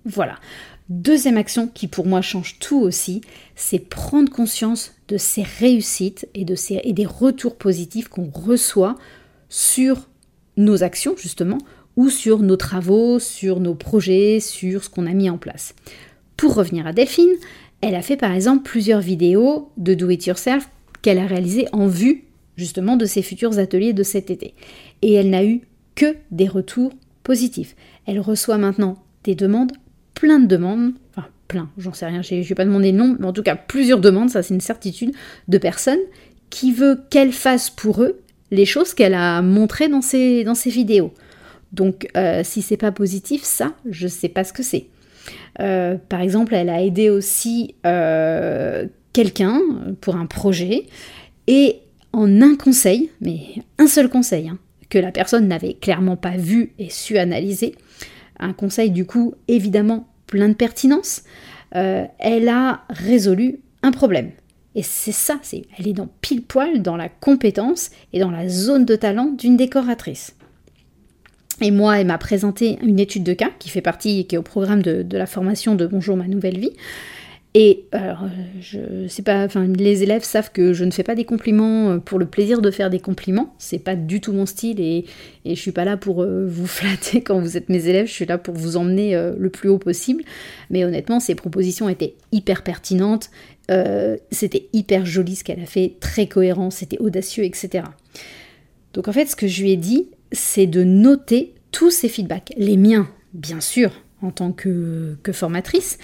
Voilà. 0.05 0.35
Deuxième 0.89 1.37
action 1.37 1.67
qui 1.67 1.87
pour 1.87 2.05
moi 2.05 2.21
change 2.21 2.59
tout 2.59 2.79
aussi, 2.79 3.21
c'est 3.55 3.79
prendre 3.79 4.31
conscience 4.31 4.93
de 5.09 5.17
ces 5.17 5.43
réussites 5.43 6.29
et, 6.33 6.45
de 6.45 6.55
et 6.83 6.93
des 6.93 7.05
retours 7.05 7.57
positifs 7.57 8.07
qu'on 8.07 8.29
reçoit 8.33 8.95
sur 9.49 10.07
nos 10.55 10.83
actions 10.83 11.15
justement, 11.17 11.57
ou 11.97 12.09
sur 12.09 12.39
nos 12.39 12.55
travaux, 12.55 13.19
sur 13.19 13.59
nos 13.59 13.75
projets, 13.75 14.39
sur 14.39 14.83
ce 14.83 14.89
qu'on 14.89 15.07
a 15.07 15.13
mis 15.13 15.29
en 15.29 15.37
place. 15.37 15.73
Pour 16.37 16.53
revenir 16.53 16.87
à 16.87 16.93
Delphine, 16.93 17.35
elle 17.81 17.95
a 17.95 18.01
fait 18.01 18.17
par 18.17 18.31
exemple 18.31 18.63
plusieurs 18.63 19.01
vidéos 19.01 19.71
de 19.77 19.93
do 19.93 20.09
it 20.09 20.25
yourself 20.25 20.69
qu'elle 21.01 21.19
a 21.19 21.27
réalisées 21.27 21.67
en 21.73 21.87
vue 21.87 22.25
justement 22.55 22.95
de 22.95 23.05
ses 23.05 23.21
futurs 23.21 23.59
ateliers 23.59 23.93
de 23.93 24.03
cet 24.03 24.29
été. 24.29 24.53
Et 25.01 25.13
elle 25.13 25.29
n'a 25.29 25.43
eu 25.43 25.61
que 25.97 26.15
des 26.31 26.47
retours 26.47 26.93
positifs. 27.23 27.75
Elle 28.05 28.21
reçoit 28.21 28.57
maintenant 28.57 29.03
des 29.25 29.35
demandes, 29.35 29.73
plein 30.13 30.39
de 30.39 30.45
demandes, 30.45 30.93
enfin 31.15 31.27
plein, 31.49 31.69
j'en 31.77 31.91
sais 31.91 32.05
rien, 32.05 32.21
je 32.21 32.35
ne 32.35 32.43
vais 32.43 32.55
pas 32.55 32.63
demander 32.63 32.93
le 32.93 32.97
nom, 32.97 33.17
mais 33.19 33.25
en 33.25 33.33
tout 33.33 33.43
cas 33.43 33.55
plusieurs 33.55 33.99
demandes, 33.99 34.29
ça 34.29 34.43
c'est 34.43 34.53
une 34.53 34.61
certitude, 34.61 35.11
de 35.49 35.57
personnes 35.57 35.99
qui 36.49 36.71
veut 36.71 37.01
qu'elle 37.09 37.33
fasse 37.33 37.69
pour 37.69 38.03
eux 38.03 38.21
les 38.51 38.65
choses 38.65 38.93
qu'elle 38.93 39.13
a 39.13 39.41
montrées 39.41 39.89
dans 39.89 40.01
ses, 40.01 40.45
vidéos. 40.67 41.13
Donc 41.73 42.07
euh, 42.15 42.41
si 42.45 42.61
c'est 42.61 42.77
pas 42.77 42.93
positif, 42.93 43.43
ça, 43.43 43.73
je 43.89 44.07
sais 44.07 44.29
pas 44.29 44.45
ce 44.45 44.53
que 44.53 44.63
c'est. 44.63 44.85
Euh, 45.59 45.95
par 46.07 46.21
exemple, 46.21 46.53
elle 46.55 46.69
a 46.69 46.81
aidé 46.81 47.09
aussi 47.09 47.75
euh, 47.85 48.85
quelqu'un 49.11 49.59
pour 49.99 50.15
un 50.15 50.27
projet 50.27 50.85
et 51.47 51.79
en 52.13 52.41
un 52.41 52.55
conseil, 52.55 53.09
mais 53.19 53.39
un 53.77 53.87
seul 53.87 54.07
conseil, 54.09 54.47
hein, 54.47 54.57
que 54.89 54.98
la 54.98 55.12
personne 55.12 55.48
n'avait 55.48 55.74
clairement 55.74 56.17
pas 56.17 56.38
vu 56.38 56.74
et 56.79 56.89
su 56.89 57.17
analyser. 57.17 57.75
Un 58.39 58.53
conseil 58.53 58.91
du 58.91 59.06
coup 59.06 59.36
évidemment 59.48 60.08
plein 60.27 60.50
de 60.50 60.53
pertinence. 60.53 61.24
Euh, 61.75 62.06
elle 62.20 62.50
a 62.50 62.84
résolu 62.89 63.60
un 63.84 63.91
problème. 63.91 64.32
Et 64.75 64.84
c'est 64.84 65.12
ça, 65.12 65.39
elle 65.51 65.88
est 65.88 65.94
dans 65.94 66.08
pile 66.22 66.44
poil 66.44 66.84
dans 66.84 66.98
la 66.98 67.10
compétence 67.10 67.89
et 68.13 68.20
dans 68.20 68.29
la 68.29 68.48
zone 68.48 68.86
de 68.86 68.96
talent 68.96 69.25
d'une 69.25 69.58
décoratrice. 69.58 70.36
Et 71.62 71.72
moi, 71.72 72.00
elle 72.00 72.06
m'a 72.06 72.20
présenté 72.20 72.77
une 72.84 73.00
étude 73.00 73.24
de 73.24 73.34
cas 73.34 73.50
qui 73.58 73.70
fait 73.70 73.82
partie, 73.82 74.27
qui 74.27 74.36
est 74.36 74.38
au 74.38 74.44
programme 74.44 74.84
de 74.84 75.17
la 75.17 75.25
formation 75.25 75.74
de 75.74 75.88
Bonjour 75.88 76.15
ma 76.15 76.27
nouvelle 76.27 76.60
vie. 76.60 76.74
Et 77.53 77.85
alors, 77.91 78.23
euh, 78.23 78.27
je 78.59 79.07
sais 79.07 79.23
pas, 79.23 79.45
enfin, 79.45 79.65
les 79.65 80.03
élèves 80.03 80.23
savent 80.23 80.51
que 80.51 80.73
je 80.73 80.83
ne 80.83 80.91
fais 80.91 81.03
pas 81.03 81.15
des 81.15 81.23
compliments 81.25 81.91
euh, 81.91 81.97
pour 81.97 82.19
le 82.19 82.25
plaisir 82.25 82.61
de 82.61 82.69
faire 82.69 82.89
des 82.89 82.99
compliments. 82.99 83.55
C'est 83.57 83.79
pas 83.79 83.95
du 83.95 84.21
tout 84.21 84.33
mon 84.33 84.45
style 84.45 84.79
et, 84.79 85.05
et 85.45 85.55
je 85.55 85.59
suis 85.59 85.71
pas 85.71 85.85
là 85.85 85.97
pour 85.97 86.21
euh, 86.21 86.45
vous 86.49 86.67
flatter 86.67 87.21
quand 87.21 87.39
vous 87.39 87.57
êtes 87.57 87.69
mes 87.69 87.87
élèves. 87.87 88.07
Je 88.07 88.13
suis 88.13 88.25
là 88.25 88.37
pour 88.37 88.53
vous 88.53 88.77
emmener 88.77 89.19
le 89.37 89.49
plus 89.49 89.69
haut 89.69 89.79
possible. 89.79 90.23
Mais 90.69 90.83
honnêtement, 90.83 91.19
ces 91.19 91.35
propositions 91.35 91.89
étaient 91.89 92.15
hyper 92.31 92.63
pertinentes. 92.63 93.29
c'était 94.31 94.67
hyper 94.73 95.05
joli 95.05 95.35
ce 95.35 95.43
qu'elle 95.43 95.59
a 95.59 95.65
fait, 95.65 95.95
très 95.99 96.27
cohérent, 96.27 96.69
c'était 96.69 96.99
audacieux, 96.99 97.43
etc. 97.43 97.85
Donc 98.93 99.07
en 99.07 99.13
fait, 99.13 99.25
ce 99.25 99.35
que 99.35 99.47
je 99.47 99.61
lui 99.61 99.71
ai 99.71 99.77
dit, 99.77 100.09
c'est 100.31 100.67
de 100.67 100.83
noter 100.83 101.53
tous 101.71 101.91
ces 101.91 102.09
feedbacks, 102.09 102.53
les 102.57 102.77
miens, 102.77 103.09
bien 103.33 103.61
sûr, 103.61 103.91
en 104.21 104.31
tant 104.31 104.51
que, 104.51 105.15
formatrice, 105.31 105.97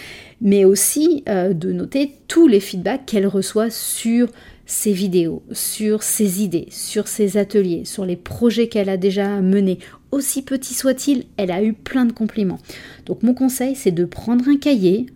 mais 0.44 0.66
aussi 0.66 1.24
euh, 1.30 1.54
de 1.54 1.72
noter 1.72 2.12
tous 2.28 2.48
les 2.48 2.60
feedbacks 2.60 3.06
qu'elle 3.06 3.26
reçoit 3.26 3.70
sur 3.70 4.28
ses 4.66 4.92
vidéos, 4.92 5.42
sur 5.52 6.04
ses 6.04 6.44
idées, 6.44 6.68
sur 6.70 7.08
ses 7.08 7.38
ateliers, 7.38 7.86
sur 7.86 8.06
les 8.06 8.16
projets 8.16 8.68
qu'elle 8.68 8.90
a 8.90 8.98
déjà 8.98 9.42
menés. 9.42 9.80
Aussi 10.12 10.42
petit 10.42 10.74
soit-il, 10.74 11.26
elle 11.38 11.52
a 11.52 11.64
eu 11.64 11.74
plein 11.74 12.06
de 12.06 12.12
compliments. 12.12 12.60
Donc 13.06 13.24
mon 13.24 13.34
conseil, 13.34 13.76
c'est 13.76 13.92
de 13.92 14.06
prendre 14.06 14.48
un 14.48 14.58
cahier. 14.58 15.08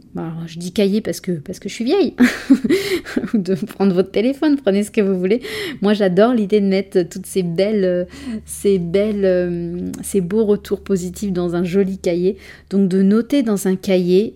je 0.48 0.60
dis 0.60 0.72
cahier 0.72 1.02
parce 1.02 1.20
que, 1.22 1.40
je 1.64 1.70
suis 1.70 1.86
vieille. 1.86 2.16
de 3.34 3.54
prendre 3.54 3.94
votre 3.94 4.12
téléphone, 4.12 4.58
prenez 4.58 4.84
ce 4.84 4.92
que 4.92 5.02
vous 5.02 5.18
voulez. 5.18 5.42
Moi, 5.82 5.94
j'adore 5.94 6.34
l'idée 6.34 6.62
de 6.62 6.68
mettre 6.68 7.02
toutes 7.04 7.26
ces 7.26 7.44
belles, 7.44 8.08
ces 8.46 8.80
belles, 8.80 9.26
euh, 9.26 9.78
ces 10.04 10.22
beaux 10.22 10.46
retours 10.46 10.82
positifs 10.82 11.32
dans 11.32 11.56
un 11.56 11.64
joli 11.64 11.98
cahier. 11.98 12.38
Donc 12.70 12.88
de 12.90 13.02
noter 13.02 13.44
dans 13.44 13.68
un 13.68 13.76
cahier 13.76 14.36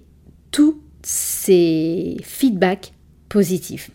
tous 0.51 0.79
ces 1.03 2.17
feedbacks 2.23 2.93
positifs 3.29 3.89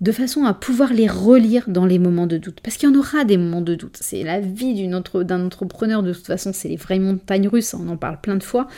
de 0.00 0.12
façon 0.12 0.44
à 0.44 0.52
pouvoir 0.52 0.92
les 0.92 1.08
relire 1.08 1.64
dans 1.68 1.86
les 1.86 1.98
moments 1.98 2.26
de 2.26 2.36
doute. 2.36 2.60
Parce 2.62 2.76
qu'il 2.76 2.88
y 2.88 2.92
en 2.92 2.98
aura 2.98 3.24
des 3.24 3.38
moments 3.38 3.62
de 3.62 3.74
doute. 3.74 3.98
C'est 4.00 4.22
la 4.22 4.40
vie 4.40 4.86
d'un 4.86 5.44
entrepreneur, 5.44 6.02
de 6.02 6.12
toute 6.12 6.26
façon, 6.26 6.52
c'est 6.52 6.68
les 6.68 6.76
vraies 6.76 6.98
montagnes 6.98 7.48
russes, 7.48 7.72
on 7.72 7.88
en 7.88 7.96
parle 7.96 8.20
plein 8.20 8.36
de 8.36 8.42
fois. 8.42 8.68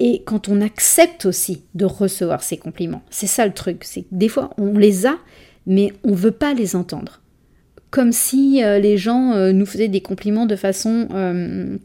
Et 0.00 0.22
quand 0.24 0.48
on 0.48 0.60
accepte 0.60 1.26
aussi 1.26 1.62
de 1.74 1.84
recevoir 1.84 2.42
ces 2.42 2.56
compliments, 2.56 3.02
c'est 3.10 3.26
ça 3.26 3.46
le 3.46 3.52
truc, 3.52 3.84
c'est 3.84 4.02
que 4.02 4.08
des 4.12 4.28
fois 4.28 4.50
on 4.56 4.78
les 4.78 5.06
a, 5.06 5.18
mais 5.66 5.92
on 6.04 6.12
ne 6.12 6.16
veut 6.16 6.30
pas 6.30 6.54
les 6.54 6.74
entendre. 6.74 7.20
Comme 7.90 8.10
si 8.10 8.64
euh, 8.64 8.78
les 8.78 8.96
gens 8.96 9.32
euh, 9.32 9.52
nous 9.52 9.66
faisaient 9.66 9.88
des 9.88 10.00
compliments 10.00 10.46
de 10.46 10.56
façon, 10.56 11.08
euh, 11.12 11.76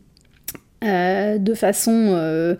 de 0.81 1.53
façon 1.53 2.57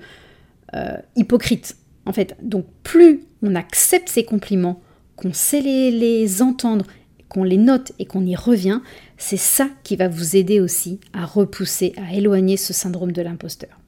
hypocrite, 1.15 1.77
en 2.05 2.13
fait. 2.13 2.35
Donc 2.41 2.65
plus 2.83 3.21
on 3.41 3.55
accepte 3.55 4.09
ces 4.09 4.24
compliments, 4.24 4.81
qu'on 5.15 5.33
sait 5.33 5.62
les, 5.62 6.41
entendre, 6.41 6.85
qu'on 7.29 7.43
les 7.43 7.57
note 7.57 7.91
et 8.00 8.05
qu'on 8.05 8.25
y 8.25 8.35
revient, 8.35 8.81
c'est 9.17 9.38
ça 9.38 9.69
qui 9.83 9.95
va 9.95 10.07
vous 10.07 10.35
aider 10.35 10.59
aussi 10.59 11.00
à 11.13 11.25
repousser, 11.25 11.93
à 11.97 12.13
éloigner 12.13 12.57
ce 12.57 12.74
syndrome 12.74 13.12
de 13.12 13.21
l'imposteur. 13.21 13.79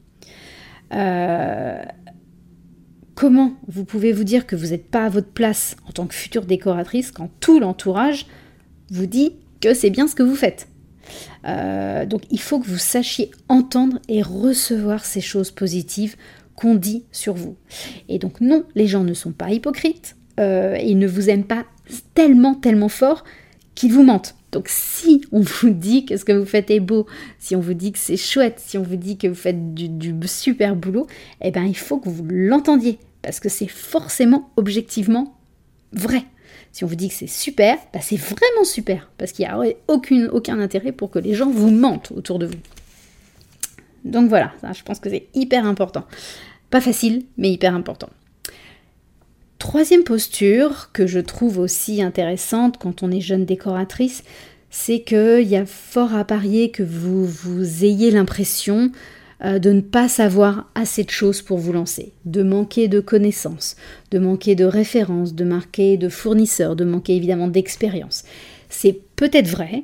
Euh, 0.93 1.83
comment 3.15 3.55
vous 3.67 3.83
pouvez 3.83 4.13
vous 4.13 4.23
dire 4.23 4.47
que 4.47 4.55
vous 4.55 4.67
n'êtes 4.67 4.89
pas 4.89 5.05
à 5.05 5.09
votre 5.09 5.31
place 5.31 5.75
en 5.87 5.91
tant 5.91 6.07
que 6.07 6.13
future 6.13 6.45
décoratrice 6.45 7.11
quand 7.11 7.29
tout 7.39 7.59
l'entourage 7.59 8.25
vous 8.89 9.05
dit 9.05 9.33
que 9.59 9.73
c'est 9.73 9.89
bien 9.89 10.07
ce 10.07 10.15
que 10.15 10.23
vous 10.23 10.35
faites? 10.35 10.67
Euh, 11.45 12.05
donc 12.05 12.23
il 12.29 12.39
faut 12.39 12.59
que 12.59 12.67
vous 12.67 12.77
sachiez 12.77 13.31
entendre 13.49 13.99
et 14.07 14.21
recevoir 14.21 15.05
ces 15.05 15.21
choses 15.21 15.51
positives 15.51 16.15
qu'on 16.57 16.75
dit 16.75 17.05
sur 17.13 17.35
vous. 17.35 17.55
Et 18.09 18.19
donc 18.19 18.41
non, 18.41 18.65
les 18.75 18.87
gens 18.87 19.05
ne 19.05 19.13
sont 19.13 19.31
pas 19.31 19.51
hypocrites, 19.51 20.17
euh, 20.41 20.77
ils 20.83 20.99
ne 20.99 21.07
vous 21.07 21.29
aiment 21.29 21.45
pas 21.45 21.65
tellement, 22.13 22.55
tellement 22.55 22.89
fort 22.89 23.23
qu'ils 23.75 23.93
vous 23.93 24.03
mentent. 24.03 24.35
Donc 24.51 24.67
si 24.69 25.21
on 25.31 25.41
vous 25.41 25.69
dit 25.69 26.05
que 26.05 26.17
ce 26.17 26.25
que 26.25 26.31
vous 26.31 26.45
faites 26.45 26.71
est 26.71 26.79
beau, 26.79 27.05
si 27.37 27.55
on 27.55 27.59
vous 27.59 27.75
dit 27.75 27.91
que 27.91 27.99
c'est 27.99 28.17
chouette, 28.17 28.59
si 28.65 28.77
on 28.77 28.81
vous 28.81 28.95
dit 28.95 29.17
que 29.17 29.27
vous 29.27 29.35
faites 29.35 29.73
du, 29.75 30.15
super 30.25 30.75
boulot, 30.75 31.05
eh 31.41 31.51
bien 31.51 31.63
il 31.63 31.77
faut 31.77 31.99
que 31.99 32.09
vous 32.09 32.25
l'entendiez, 32.27 32.97
parce 33.21 33.39
que 33.39 33.49
c'est 33.49 33.67
forcément 33.67 34.49
objectivement 34.57 35.37
vrai. 35.93 36.23
Si 36.71 36.83
on 36.83 36.87
vous 36.87 36.95
dit 36.95 37.09
que 37.09 37.13
c'est 37.13 37.27
super, 37.27 37.77
bah 37.93 37.99
c'est 38.01 38.17
vraiment 38.17 38.63
super, 38.63 39.11
parce 39.17 39.31
qu'il 39.31 39.45
n'y 39.45 39.51
a 39.51 39.59
aucun 39.87 40.59
intérêt 40.59 40.91
pour 40.91 41.11
que 41.11 41.19
les 41.19 41.35
gens 41.35 41.49
vous 41.49 41.69
mentent 41.69 42.11
autour 42.15 42.39
de 42.39 42.47
vous. 42.47 42.59
Donc 44.05 44.29
voilà, 44.29 44.53
je 44.73 44.83
pense 44.83 44.99
que 44.99 45.09
c'est 45.09 45.27
hyper 45.33 45.65
important. 45.65 46.05
Pas 46.69 46.81
facile, 46.81 47.23
mais 47.37 47.51
hyper 47.51 47.75
important. 47.75 48.09
Troisième 49.59 50.03
posture 50.03 50.91
que 50.93 51.07
je 51.07 51.19
trouve 51.19 51.57
aussi 51.57 52.01
intéressante 52.01 52.77
quand 52.77 53.03
on 53.03 53.11
est 53.11 53.21
jeune 53.21 53.45
décoratrice, 53.45 54.23
c'est 54.69 55.01
qu'il 55.01 55.47
y 55.47 55.55
a 55.55 55.65
fort 55.65 56.13
à 56.13 56.25
parier 56.25 56.69
que 56.69 56.83
vous, 56.83 57.25
vous 57.25 57.83
ayez 57.83 58.11
l'impression 58.11 58.91
euh, 59.43 59.59
de 59.59 59.71
ne 59.71 59.81
pas 59.81 60.09
savoir 60.09 60.69
assez 60.75 61.03
de 61.03 61.09
choses 61.09 61.41
pour 61.41 61.57
vous 61.57 61.71
lancer, 61.71 62.13
de 62.25 62.43
manquer 62.43 62.87
de 62.87 62.99
connaissances, 62.99 63.75
de 64.11 64.19
manquer 64.19 64.55
de 64.55 64.65
références, 64.65 65.35
de 65.35 65.45
manquer 65.45 65.97
de 65.97 66.09
fournisseurs, 66.09 66.75
de 66.75 66.85
manquer 66.85 67.15
évidemment 67.15 67.47
d'expérience. 67.47 68.23
C'est 68.69 68.99
peut-être 69.15 69.47
vrai, 69.47 69.83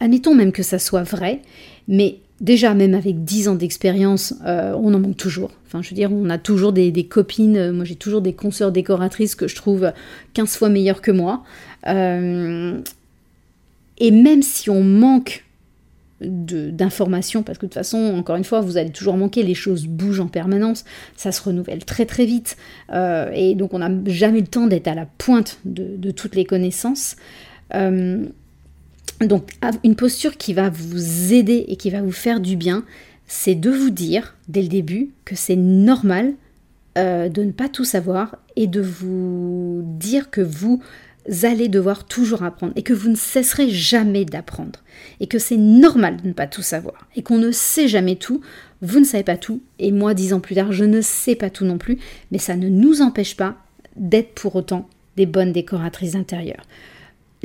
admettons 0.00 0.34
même 0.34 0.52
que 0.52 0.62
ça 0.62 0.78
soit 0.78 1.02
vrai, 1.02 1.42
mais 1.88 2.20
déjà, 2.40 2.74
même 2.74 2.94
avec 2.94 3.24
10 3.24 3.48
ans 3.48 3.54
d'expérience, 3.54 4.34
euh, 4.46 4.74
on 4.74 4.92
en 4.94 5.00
manque 5.00 5.16
toujours. 5.16 5.50
Enfin, 5.66 5.82
je 5.82 5.90
veux 5.90 5.96
dire, 5.96 6.12
on 6.12 6.28
a 6.30 6.38
toujours 6.38 6.72
des, 6.72 6.92
copines, 7.08 7.56
euh, 7.56 7.72
moi 7.72 7.84
j'ai 7.84 7.96
toujours 7.96 8.20
des 8.20 8.32
consoeurs 8.32 8.72
décoratrices 8.72 9.34
que 9.34 9.48
je 9.48 9.56
trouve 9.56 9.92
15 10.34 10.56
fois 10.56 10.68
meilleures 10.68 11.00
que 11.00 11.10
moi. 11.10 11.44
Euh, 11.86 12.78
et 13.98 14.10
même 14.10 14.42
si 14.42 14.68
on 14.70 14.82
manque 14.82 15.44
d'informations, 16.20 17.42
parce 17.42 17.58
que 17.58 17.66
de 17.66 17.70
toute 17.70 17.74
façon, 17.74 17.98
encore 17.98 18.36
une 18.36 18.44
fois, 18.44 18.60
vous 18.60 18.78
allez 18.78 18.90
toujours 18.90 19.16
manquer, 19.18 19.42
les 19.42 19.54
choses 19.54 19.86
bougent 19.86 20.20
en 20.20 20.28
permanence, 20.28 20.84
ça 21.14 21.30
se 21.30 21.42
renouvelle 21.42 21.84
très 21.84 22.06
très 22.06 22.24
vite, 22.24 22.56
et 22.90 23.54
donc 23.54 23.74
on 23.74 23.80
n'a 23.80 23.90
jamais 24.06 24.40
le 24.40 24.46
temps 24.46 24.66
d'être 24.66 24.88
à 24.88 24.94
la 24.94 25.04
pointe 25.04 25.58
de, 25.66 26.10
toutes 26.12 26.34
les 26.34 26.46
connaissances. 26.46 27.16
Donc 29.20 29.50
une 29.82 29.96
posture 29.96 30.36
qui 30.36 30.52
va 30.52 30.68
vous 30.68 31.32
aider 31.32 31.64
et 31.68 31.76
qui 31.76 31.90
va 31.90 32.02
vous 32.02 32.12
faire 32.12 32.40
du 32.40 32.56
bien, 32.56 32.84
c'est 33.26 33.54
de 33.54 33.70
vous 33.70 33.90
dire 33.90 34.36
dès 34.48 34.62
le 34.62 34.68
début 34.68 35.10
que 35.24 35.34
c'est 35.34 35.56
normal 35.56 36.34
euh, 36.98 37.28
de 37.28 37.42
ne 37.42 37.52
pas 37.52 37.68
tout 37.68 37.84
savoir 37.84 38.36
et 38.56 38.66
de 38.66 38.80
vous 38.80 39.82
dire 39.84 40.30
que 40.30 40.40
vous 40.40 40.82
allez 41.42 41.68
devoir 41.68 42.04
toujours 42.04 42.42
apprendre 42.42 42.72
et 42.76 42.82
que 42.82 42.92
vous 42.92 43.08
ne 43.08 43.16
cesserez 43.16 43.68
jamais 43.68 44.24
d'apprendre 44.24 44.80
et 45.20 45.26
que 45.26 45.38
c'est 45.38 45.56
normal 45.56 46.18
de 46.22 46.28
ne 46.28 46.32
pas 46.32 46.46
tout 46.46 46.62
savoir 46.62 47.08
et 47.16 47.22
qu'on 47.22 47.38
ne 47.38 47.50
sait 47.50 47.88
jamais 47.88 48.16
tout, 48.16 48.40
vous 48.80 49.00
ne 49.00 49.04
savez 49.04 49.24
pas 49.24 49.36
tout 49.36 49.60
et 49.78 49.92
moi 49.92 50.14
dix 50.14 50.32
ans 50.32 50.40
plus 50.40 50.54
tard 50.54 50.72
je 50.72 50.84
ne 50.84 51.00
sais 51.00 51.34
pas 51.34 51.50
tout 51.50 51.64
non 51.64 51.78
plus, 51.78 51.98
mais 52.30 52.38
ça 52.38 52.56
ne 52.56 52.68
nous 52.68 53.02
empêche 53.02 53.36
pas 53.36 53.56
d'être 53.96 54.34
pour 54.34 54.54
autant 54.56 54.88
des 55.16 55.26
bonnes 55.26 55.52
décoratrices 55.52 56.14
intérieures. 56.14 56.64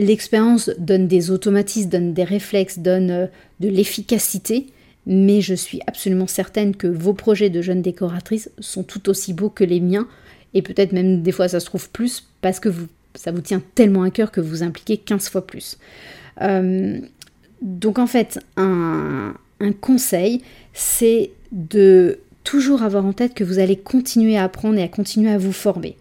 L'expérience 0.01 0.71
donne 0.79 1.07
des 1.07 1.29
automatismes, 1.29 1.89
donne 1.89 2.13
des 2.15 2.23
réflexes, 2.23 2.79
donne 2.79 3.11
euh, 3.11 3.27
de 3.59 3.67
l'efficacité, 3.67 4.65
mais 5.05 5.41
je 5.41 5.53
suis 5.53 5.79
absolument 5.85 6.25
certaine 6.25 6.75
que 6.75 6.87
vos 6.87 7.13
projets 7.13 7.51
de 7.51 7.61
jeunes 7.61 7.83
décoratrices 7.83 8.49
sont 8.57 8.81
tout 8.81 9.09
aussi 9.09 9.31
beaux 9.31 9.51
que 9.51 9.63
les 9.63 9.79
miens, 9.79 10.07
et 10.55 10.63
peut-être 10.63 10.91
même 10.91 11.21
des 11.21 11.31
fois 11.31 11.47
ça 11.47 11.59
se 11.59 11.67
trouve 11.67 11.91
plus, 11.91 12.27
parce 12.41 12.59
que 12.59 12.69
ça 13.13 13.31
vous 13.31 13.41
tient 13.41 13.61
tellement 13.75 14.01
à 14.01 14.09
cœur 14.09 14.31
que 14.31 14.41
vous 14.41 14.63
impliquez 14.63 14.97
15 14.97 15.29
fois 15.29 15.45
plus. 15.45 15.77
Euh, 16.41 16.99
donc 17.61 17.99
en 17.99 18.07
fait, 18.07 18.39
un 18.57 19.35
conseil, 19.81 20.41
c'est 20.73 21.29
de 21.51 22.17
toujours 22.43 22.81
avoir 22.81 23.05
en 23.05 23.13
tête 23.13 23.35
que 23.35 23.43
vous 23.43 23.59
allez 23.59 23.75
continuer 23.75 24.35
à 24.35 24.45
apprendre 24.45 24.79
et 24.79 24.83
à 24.83 24.87
continuer 24.87 25.29
à 25.29 25.37
vous 25.37 25.51
former. 25.51 25.95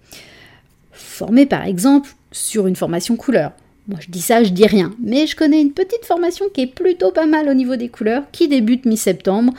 Former 0.91 1.45
par 1.45 1.67
exemple 1.67 2.09
sur 2.33 2.67
une 2.67 2.77
formation 2.77 3.17
couleur, 3.17 3.53
moi 3.89 3.99
je 4.01 4.11
dis 4.11 4.21
ça, 4.21 4.43
je 4.45 4.51
dis 4.51 4.67
rien. 4.67 4.95
Mais 5.03 5.27
je 5.27 5.37
connais 5.37 5.61
une 5.61 5.73
petite 5.73 6.05
formation 6.05 6.47
qui 6.53 6.63
est 6.63 6.67
plutôt 6.67 7.11
pas 7.11 7.27
mal 7.27 7.49
au 7.49 7.55
niveau 7.55 7.77
des 7.77 7.89
couleurs, 7.89 8.25
qui 8.33 8.49
débute 8.49 8.85
mi-septembre, 8.85 9.53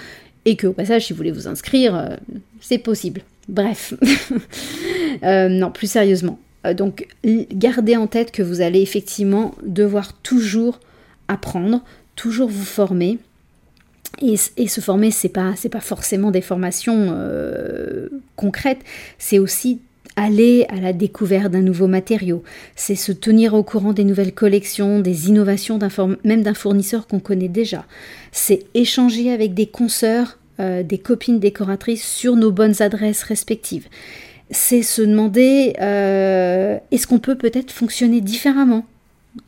et 0.46 0.56
que 0.56 0.68
au 0.68 0.74
passage, 0.74 1.06
si 1.06 1.14
vous 1.14 1.18
voulez 1.18 1.32
vous 1.32 1.48
inscrire, 1.48 1.96
euh, 1.96 2.16
c'est 2.60 2.78
possible. 2.78 3.22
Bref. 3.48 3.94
Euh, 5.24 5.50
non, 5.50 5.72
plus 5.72 5.92
sérieusement. 5.92 6.40
Euh, 6.66 6.74
donc 6.74 7.06
gardez 7.26 7.98
en 7.98 8.08
tête 8.08 8.32
que 8.32 8.42
vous 8.42 8.62
allez 8.62 8.82
effectivement 8.82 9.54
devoir 9.62 10.14
toujours 10.14 10.80
apprendre, 11.28 11.84
toujours 12.16 12.48
vous 12.48 12.64
former. 12.64 13.20
Et, 14.22 14.38
se 14.38 14.82
former, 14.82 15.12
c'est 15.12 15.30
pas, 15.30 15.54
pas 15.70 15.82
forcément 15.82 16.32
des 16.32 16.42
formations 16.42 17.14
concrètes, 18.36 18.80
c'est 19.20 19.38
aussi 19.38 19.82
aller 20.16 20.66
à 20.70 20.76
la 20.76 20.94
découverte 20.94 21.52
d'un 21.52 21.62
nouveau 21.62 21.88
matériau, 21.88 22.44
c'est 22.76 22.96
se 22.96 23.12
tenir 23.12 23.54
au 23.54 23.64
courant 23.64 23.94
des 23.94 24.04
nouvelles 24.04 24.34
collections, 24.34 25.00
des 25.00 25.30
innovations 25.30 25.80
même 26.24 26.44
d'un 26.44 26.54
fournisseur 26.54 27.08
qu'on 27.08 27.20
connaît 27.20 27.48
déjà, 27.48 27.86
c'est 28.32 28.66
échanger 28.74 29.32
avec 29.32 29.54
des 29.54 29.68
consoeurs, 29.68 30.38
euh, 30.60 30.84
des 30.84 30.98
copines 30.98 31.40
décoratrices 31.40 32.06
sur 32.06 32.36
nos 32.36 32.52
bonnes 32.52 32.82
adresses 32.82 33.24
respectives. 33.24 33.88
C'est 34.50 34.82
se 34.82 35.02
demander 35.02 35.74
euh, 35.82 36.78
est-ce 36.92 37.08
qu'on 37.08 37.20
peut 37.20 37.38
peut-être 37.38 37.72
fonctionner 37.72 38.20
différemment 38.20 38.86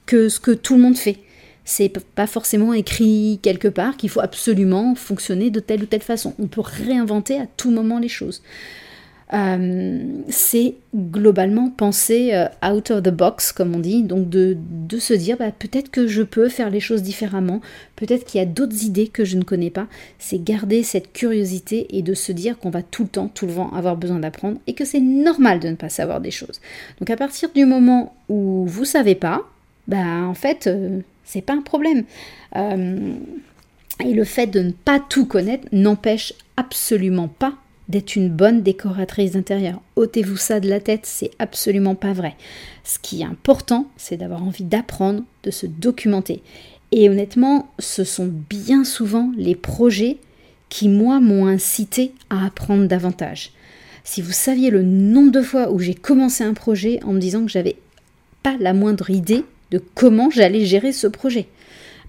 que 0.05 0.29
ce 0.29 0.39
que 0.39 0.51
tout 0.51 0.75
le 0.75 0.81
monde 0.81 0.97
fait? 0.97 1.17
C'est 1.65 1.89
pas 2.15 2.27
forcément 2.27 2.73
écrit 2.73 3.39
quelque 3.41 3.69
part 3.69 3.95
qu'il 3.95 4.09
faut 4.09 4.19
absolument 4.19 4.95
fonctionner 4.95 5.49
de 5.49 5.59
telle 5.59 5.83
ou 5.83 5.85
telle 5.85 6.01
façon. 6.01 6.33
On 6.39 6.47
peut 6.47 6.61
réinventer 6.61 7.37
à 7.39 7.47
tout 7.57 7.71
moment 7.71 7.99
les 7.99 8.09
choses. 8.09 8.41
Euh, 9.33 10.21
c'est 10.29 10.75
globalement 10.95 11.71
penser 11.71 12.33
euh, 12.33 12.45
out 12.69 12.91
of 12.91 13.01
the 13.01 13.09
box, 13.09 13.51
comme 13.51 13.75
on 13.75 13.79
dit, 13.79 14.03
donc 14.03 14.29
de, 14.29 14.55
se 14.99 15.13
dire 15.15 15.37
bah, 15.37 15.51
peut-être 15.51 15.89
que 15.89 16.05
je 16.05 16.21
peux 16.21 16.49
faire 16.49 16.69
les 16.69 16.79
choses 16.79 17.01
différemment, 17.01 17.59
peut-être 17.95 18.25
qu'il 18.25 18.39
y 18.39 18.43
a 18.43 18.45
d'autres 18.45 18.83
idées 18.83 19.07
que 19.07 19.25
je 19.25 19.37
ne 19.37 19.43
connais 19.43 19.71
pas. 19.71 19.87
C'est 20.19 20.43
garder 20.43 20.83
cette 20.83 21.13
curiosité 21.13 21.97
et 21.97 22.03
de 22.03 22.13
se 22.13 22.31
dire 22.31 22.59
qu'on 22.59 22.69
va 22.69 22.83
tout 22.83 23.03
le 23.03 23.09
temps, 23.09 23.27
tout 23.27 23.47
le 23.47 23.53
temps 23.53 23.73
avoir 23.73 23.97
besoin 23.97 24.19
d'apprendre 24.19 24.59
et 24.67 24.73
que 24.73 24.85
c'est 24.85 24.99
normal 24.99 25.59
de 25.59 25.69
ne 25.69 25.75
pas 25.75 25.89
savoir 25.89 26.21
des 26.21 26.31
choses. 26.31 26.61
Donc 26.99 27.09
à 27.09 27.17
partir 27.17 27.49
du 27.55 27.65
moment 27.65 28.13
où 28.29 28.65
vous 28.67 28.85
savez 28.85 29.15
pas, 29.15 29.41
bah 29.87 30.21
en 30.25 30.35
fait 30.35 30.67
euh, 30.67 30.99
c'est 31.25 31.41
pas 31.41 31.53
un 31.53 31.61
problème. 31.61 32.03
et 32.55 34.13
le 34.13 34.23
fait 34.25 34.47
de 34.47 34.59
ne 34.59 34.71
pas 34.71 34.99
tout 34.99 35.25
connaître 35.25 35.67
n'empêche 35.71 36.33
absolument 36.55 37.27
pas 37.27 37.55
d'être 37.89 38.15
une 38.15 38.29
bonne 38.29 38.61
décoratrice 38.61 39.31
d'intérieur. 39.31 39.81
Ôtez-vous 39.95 40.37
ça 40.37 40.59
de 40.59 40.69
la 40.69 40.79
tête, 40.79 41.05
c'est 41.05 41.31
absolument 41.39 41.95
pas 41.95 42.13
vrai. 42.13 42.35
Ce 42.83 42.97
qui 42.99 43.21
est 43.21 43.25
important, 43.25 43.87
c'est 43.97 44.17
d'avoir 44.17 44.43
envie 44.43 44.63
d'apprendre, 44.63 45.23
de 45.43 45.51
se 45.51 45.65
documenter. 45.65 46.41
Et 46.91 47.09
honnêtement, 47.09 47.71
ce 47.79 48.03
sont 48.03 48.31
bien 48.49 48.83
souvent 48.83 49.31
les 49.35 49.55
projets 49.55 50.17
qui, 50.69 50.89
moi, 50.89 51.19
m'ont 51.19 51.45
incité 51.45 52.13
à 52.29 52.45
apprendre 52.45 52.87
davantage. 52.87 53.51
Si 54.03 54.21
vous 54.21 54.31
saviez 54.31 54.69
le 54.69 54.83
nombre 54.83 55.31
de 55.31 55.41
fois 55.41 55.71
où 55.71 55.79
j'ai 55.79 55.95
commencé 55.95 56.43
un 56.43 56.53
projet 56.53 56.99
en 57.03 57.13
me 57.13 57.19
disant 57.19 57.45
que 57.45 57.51
j'avais 57.51 57.77
pas 58.43 58.57
la 58.59 58.73
moindre 58.73 59.09
idée 59.09 59.43
de 59.71 59.81
comment 59.95 60.29
j'allais 60.29 60.65
gérer 60.65 60.91
ce 60.91 61.07
projet. 61.07 61.47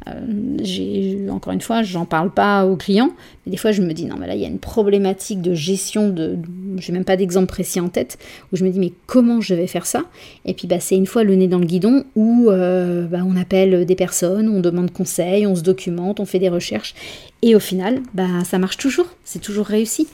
Euh, 0.08 1.28
encore 1.30 1.52
une 1.52 1.60
fois, 1.60 1.82
j'en 1.82 2.04
parle 2.04 2.30
pas 2.30 2.66
aux 2.66 2.76
clients, 2.76 3.12
mais 3.44 3.50
des 3.50 3.56
fois 3.56 3.72
je 3.72 3.82
me 3.82 3.92
dis 3.92 4.04
non, 4.04 4.16
mais 4.18 4.26
là 4.26 4.34
il 4.34 4.40
y 4.40 4.44
a 4.44 4.48
une 4.48 4.58
problématique 4.58 5.40
de 5.40 5.54
gestion 5.54 6.10
de, 6.10 6.38
j'ai 6.76 6.92
même 6.92 7.04
pas 7.04 7.16
d'exemple 7.16 7.46
précis 7.46 7.80
en 7.80 7.88
tête, 7.88 8.18
où 8.52 8.56
je 8.56 8.64
me 8.64 8.70
dis 8.70 8.78
mais 8.78 8.92
comment 9.06 9.40
je 9.40 9.54
vais 9.54 9.66
faire 9.66 9.86
ça? 9.86 10.04
Et 10.44 10.52
puis 10.54 10.66
bah 10.66 10.80
c'est 10.80 10.96
une 10.96 11.06
fois 11.06 11.24
le 11.24 11.34
nez 11.34 11.48
dans 11.48 11.58
le 11.58 11.64
guidon 11.64 12.04
où 12.16 12.50
euh, 12.50 13.06
bah, 13.06 13.20
on 13.26 13.36
appelle 13.36 13.86
des 13.86 13.96
personnes, 13.96 14.48
on 14.48 14.60
demande 14.60 14.92
conseil, 14.92 15.46
on 15.46 15.54
se 15.54 15.62
documente, 15.62 16.20
on 16.20 16.26
fait 16.26 16.38
des 16.38 16.50
recherches, 16.50 16.94
et 17.42 17.54
au 17.54 17.60
final 17.60 18.02
bah 18.12 18.44
ça 18.44 18.58
marche 18.58 18.76
toujours, 18.76 19.06
c'est 19.24 19.40
toujours 19.40 19.66
réussi. 19.66 20.06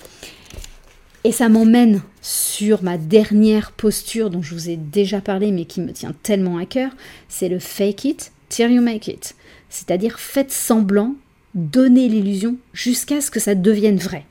Et 1.22 1.32
ça 1.32 1.50
m'emmène 1.50 2.00
sur 2.22 2.82
ma 2.82 2.96
dernière 2.96 3.72
posture 3.72 4.30
dont 4.30 4.40
je 4.40 4.54
vous 4.54 4.70
ai 4.70 4.76
déjà 4.76 5.20
parlé 5.20 5.52
mais 5.52 5.66
qui 5.66 5.82
me 5.82 5.92
tient 5.92 6.14
tellement 6.22 6.56
à 6.56 6.64
cœur, 6.64 6.92
c'est 7.28 7.48
le 7.48 7.58
fake 7.58 8.04
it 8.06 8.32
till 8.48 8.70
you 8.70 8.80
make 8.80 9.06
it 9.06 9.34
c'est-à-dire 9.70 10.20
faites 10.20 10.52
semblant, 10.52 11.14
donnez 11.54 12.08
l'illusion 12.08 12.56
jusqu'à 12.74 13.20
ce 13.20 13.30
que 13.30 13.40
ça 13.40 13.54
devienne 13.54 13.96
vrai. 13.96 14.26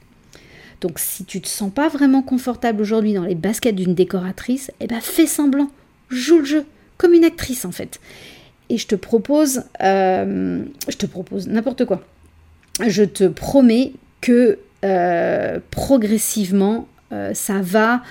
Donc 0.82 1.00
si 1.00 1.26
tu 1.26 1.42
te 1.42 1.48
sens 1.48 1.72
pas 1.72 1.90
vraiment 1.90 2.22
confortable 2.22 2.82
aujourd'hui 2.82 3.14
dans 3.14 3.24
les 3.24 3.36
baskets 3.36 3.76
d'une 3.76 3.96
décoratrice, 3.96 4.72
eh 4.80 4.88
ben 4.88 5.02
fais 5.02 5.26
semblant, 5.26 5.70
joue 6.10 6.40
le 6.40 6.46
jeu, 6.46 6.66
comme 6.98 7.14
une 7.14 7.26
actrice 7.26 7.66
en 7.66 7.72
fait. 7.72 8.00
Et 8.70 8.78
je 8.78 8.88
te 8.88 8.96
propose, 8.96 9.64
euh, 9.82 10.64
je 10.88 10.96
te 10.96 11.06
propose 11.06 11.48
n'importe 11.48 11.86
quoi. 11.86 12.04
Je 12.86 13.04
te 13.04 13.28
promets 13.28 13.94
que 14.22 14.60
euh, 14.86 15.60
progressivement, 15.72 16.88
euh, 17.12 17.34
ça 17.34 17.62
va, 17.62 18.04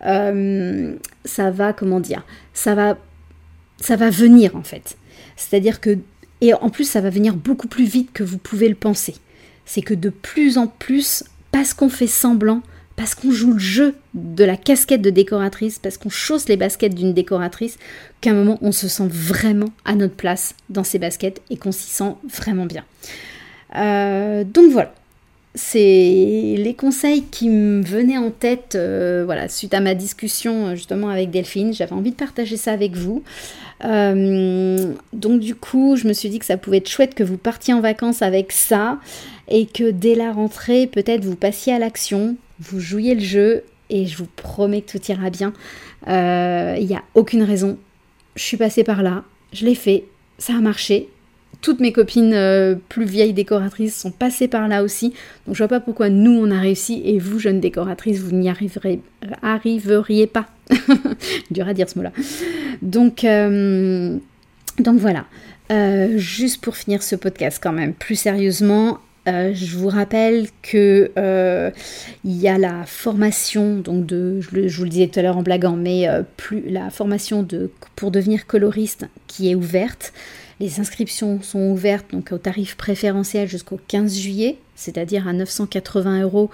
ça 0.00 1.50
va, 1.50 1.72
comment 1.72 2.00
dire, 2.00 2.24
ça 2.54 2.74
va, 2.74 2.96
ça 3.80 3.96
va 3.96 4.10
venir 4.10 4.56
en 4.56 4.62
fait. 4.62 4.96
C'est-à-dire 5.36 5.80
que 5.80 5.98
et 6.40 6.54
en 6.54 6.70
plus, 6.70 6.84
ça 6.84 7.00
va 7.00 7.10
venir 7.10 7.34
beaucoup 7.34 7.68
plus 7.68 7.84
vite 7.84 8.10
que 8.12 8.22
vous 8.22 8.38
pouvez 8.38 8.68
le 8.68 8.74
penser. 8.74 9.14
C'est 9.64 9.82
que 9.82 9.94
de 9.94 10.10
plus 10.10 10.58
en 10.58 10.66
plus, 10.66 11.24
parce 11.50 11.74
qu'on 11.74 11.88
fait 11.88 12.06
semblant, 12.06 12.62
parce 12.96 13.14
qu'on 13.14 13.30
joue 13.30 13.52
le 13.52 13.58
jeu 13.58 13.94
de 14.14 14.44
la 14.44 14.56
casquette 14.56 15.02
de 15.02 15.10
décoratrice, 15.10 15.78
parce 15.78 15.98
qu'on 15.98 16.08
chausse 16.08 16.48
les 16.48 16.56
baskets 16.56 16.94
d'une 16.94 17.12
décoratrice, 17.12 17.78
qu'à 18.20 18.30
un 18.30 18.34
moment 18.34 18.58
on 18.62 18.72
se 18.72 18.88
sent 18.88 19.08
vraiment 19.08 19.70
à 19.84 19.94
notre 19.94 20.14
place 20.14 20.54
dans 20.70 20.84
ces 20.84 20.98
baskets 20.98 21.42
et 21.50 21.56
qu'on 21.56 21.72
s'y 21.72 21.90
sent 21.90 22.14
vraiment 22.24 22.66
bien. 22.66 22.84
Euh, 23.76 24.44
donc 24.44 24.72
voilà, 24.72 24.94
c'est 25.56 26.54
les 26.58 26.74
conseils 26.78 27.24
qui 27.24 27.48
me 27.48 27.82
venaient 27.82 28.18
en 28.18 28.30
tête 28.30 28.74
euh, 28.74 29.22
voilà, 29.24 29.48
suite 29.48 29.72
à 29.72 29.80
ma 29.80 29.94
discussion 29.94 30.76
justement 30.76 31.08
avec 31.08 31.30
Delphine. 31.30 31.72
J'avais 31.72 31.94
envie 31.94 32.10
de 32.10 32.16
partager 32.16 32.58
ça 32.58 32.72
avec 32.72 32.94
vous. 32.94 33.22
Euh, 33.84 34.92
donc 35.14 35.40
du 35.40 35.54
coup, 35.54 35.96
je 35.96 36.06
me 36.06 36.12
suis 36.12 36.28
dit 36.28 36.38
que 36.38 36.44
ça 36.44 36.58
pouvait 36.58 36.76
être 36.76 36.90
chouette 36.90 37.14
que 37.14 37.24
vous 37.24 37.38
partiez 37.38 37.72
en 37.72 37.80
vacances 37.80 38.20
avec 38.20 38.52
ça 38.52 38.98
et 39.48 39.64
que 39.64 39.90
dès 39.90 40.14
la 40.14 40.30
rentrée, 40.30 40.86
peut-être 40.86 41.24
vous 41.24 41.36
passiez 41.36 41.72
à 41.72 41.78
l'action, 41.78 42.36
vous 42.60 42.78
jouiez 42.78 43.14
le 43.14 43.22
jeu 43.22 43.64
et 43.88 44.04
je 44.04 44.18
vous 44.18 44.28
promets 44.36 44.82
que 44.82 44.98
tout 44.98 45.10
ira 45.10 45.30
bien. 45.30 45.54
Euh, 46.08 46.76
il 46.78 46.86
n'y 46.86 46.94
a 46.94 47.02
aucune 47.14 47.42
raison. 47.42 47.78
Je 48.34 48.42
suis 48.42 48.58
passée 48.58 48.84
par 48.84 49.02
là, 49.02 49.24
je 49.54 49.64
l'ai 49.64 49.74
fait, 49.74 50.04
ça 50.36 50.52
a 50.52 50.60
marché. 50.60 51.08
Toutes 51.66 51.80
mes 51.80 51.90
copines 51.90 52.32
euh, 52.32 52.76
plus 52.88 53.06
vieilles 53.06 53.32
décoratrices 53.32 54.00
sont 54.00 54.12
passées 54.12 54.46
par 54.46 54.68
là 54.68 54.84
aussi. 54.84 55.12
Donc 55.46 55.56
je 55.56 55.58
vois 55.58 55.66
pas 55.66 55.80
pourquoi 55.80 56.10
nous 56.10 56.30
on 56.30 56.52
a 56.52 56.60
réussi 56.60 57.02
et 57.04 57.18
vous, 57.18 57.40
jeunes 57.40 57.58
décoratrices, 57.58 58.20
vous 58.20 58.36
n'y 58.36 58.48
arriveriez 58.48 60.26
pas. 60.28 60.46
Dur 61.50 61.66
à 61.66 61.74
dire 61.74 61.88
ce 61.88 61.98
mot-là. 61.98 62.12
Donc, 62.82 63.24
euh, 63.24 64.16
donc 64.78 65.00
voilà. 65.00 65.24
Euh, 65.72 66.16
juste 66.18 66.60
pour 66.60 66.76
finir 66.76 67.02
ce 67.02 67.16
podcast 67.16 67.58
quand 67.60 67.72
même, 67.72 67.94
plus 67.94 68.14
sérieusement, 68.14 69.00
je 69.26 69.76
vous 69.76 69.88
rappelle 69.88 70.46
que 70.62 71.10
il 72.22 72.36
y 72.36 72.46
a 72.46 72.58
la 72.58 72.84
formation, 72.86 73.78
donc 73.78 74.06
de, 74.06 74.40
je, 74.40 74.76
vous 74.76 74.84
le 74.84 74.88
disais 74.88 75.08
tout 75.08 75.18
à 75.18 75.22
l'heure 75.24 75.36
en 75.36 75.42
blaguant, 75.42 75.74
mais 75.74 76.06
plus 76.36 76.62
la 76.68 76.90
formation 76.90 77.42
de, 77.42 77.72
pour 77.96 78.12
devenir 78.12 78.46
coloriste 78.46 79.08
qui 79.26 79.50
est 79.50 79.56
ouverte. 79.56 80.12
Les 80.58 80.80
inscriptions 80.80 81.42
sont 81.42 81.70
ouvertes 81.70 82.06
donc 82.12 82.32
au 82.32 82.38
tarif 82.38 82.76
préférentiel 82.76 83.48
jusqu'au 83.48 83.78
15 83.88 84.16
juillet, 84.16 84.56
c'est-à-dire 84.74 85.28
à 85.28 85.32
980 85.32 86.22
euros 86.22 86.50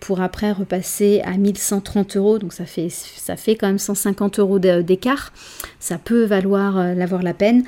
pour 0.00 0.20
après 0.20 0.52
repasser 0.52 1.22
à 1.24 1.38
1130 1.38 2.16
euros, 2.16 2.38
donc 2.38 2.52
ça 2.52 2.66
fait, 2.66 2.90
ça 2.90 3.36
fait 3.36 3.56
quand 3.56 3.68
même 3.68 3.78
150 3.78 4.38
euros 4.38 4.58
d'écart. 4.58 5.32
Ça 5.80 5.96
peut 5.96 6.24
valoir 6.24 6.78
euh, 6.78 6.94
l'avoir 6.94 7.22
la 7.22 7.32
peine. 7.32 7.64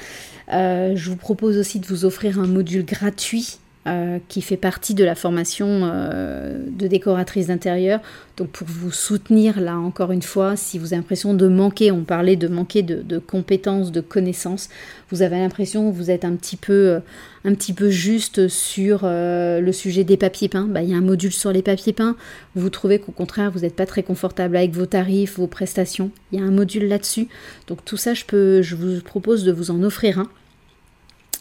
Euh, 0.53 0.93
je 0.97 1.09
vous 1.09 1.17
propose 1.17 1.57
aussi 1.57 1.81
de 1.81 1.87
vous 1.87 2.05
offrir 2.05 2.39
un 2.39 2.47
module 2.47 2.85
gratuit 2.85 3.59
euh, 3.87 4.19
qui 4.29 4.43
fait 4.43 4.57
partie 4.57 4.95
de 4.95 5.05
la 5.05 5.15
formation 5.15 5.83
euh, 5.85 6.59
de 6.69 6.89
décoratrice 6.89 7.47
d'intérieur. 7.47 8.01
Donc 8.37 8.49
pour 8.49 8.67
vous 8.67 8.91
soutenir, 8.91 9.61
là 9.61 9.77
encore 9.77 10.11
une 10.11 10.23
fois, 10.23 10.57
si 10.57 10.77
vous 10.79 10.87
avez 10.87 10.97
l'impression 10.97 11.35
de 11.35 11.47
manquer, 11.47 11.93
on 11.93 12.03
parlait 12.03 12.35
de 12.35 12.49
manquer 12.49 12.83
de, 12.83 13.19
compétences, 13.19 13.93
de 13.93 14.01
connaissances, 14.01 14.71
vous 15.11 15.23
avez 15.23 15.39
l'impression 15.39 15.89
que 15.89 15.97
vous 15.97 16.11
êtes 16.11 16.25
un 16.25 16.35
petit 16.35 16.57
peu, 16.57 16.73
euh, 16.73 17.01
un 17.45 17.55
petit 17.55 17.73
peu 17.73 17.89
juste 17.89 18.49
sur 18.49 19.03
le 19.05 19.71
sujet 19.71 20.03
des 20.03 20.17
papiers 20.17 20.49
peints, 20.49 20.67
bah, 20.69 20.83
il 20.83 20.91
y 20.91 20.95
a 20.95 20.97
un 20.97 21.01
module 21.01 21.33
sur 21.33 21.53
les 21.53 21.63
papiers 21.63 21.93
peints. 21.93 22.17
Vous 22.57 22.71
trouvez 22.71 22.99
qu'au 22.99 23.13
contraire, 23.13 23.53
vous 23.53 23.61
n'êtes 23.61 23.77
pas 23.77 23.87
très 23.87 24.03
confortable 24.03 24.57
avec 24.57 24.73
vos 24.73 24.87
tarifs, 24.87 25.39
vos 25.39 25.47
prestations, 25.47 26.11
il 26.33 26.41
y 26.41 26.43
a 26.43 26.45
un 26.45 26.51
module 26.51 26.89
là-dessus. 26.89 27.29
Donc 27.69 27.85
tout 27.85 27.97
ça, 27.97 28.15
je, 28.15 28.25
peux, 28.25 28.63
je 28.63 28.75
vous 28.75 29.01
propose 29.01 29.45
de 29.45 29.53
vous 29.53 29.71
en 29.71 29.83
offrir 29.85 30.19
un. 30.19 30.29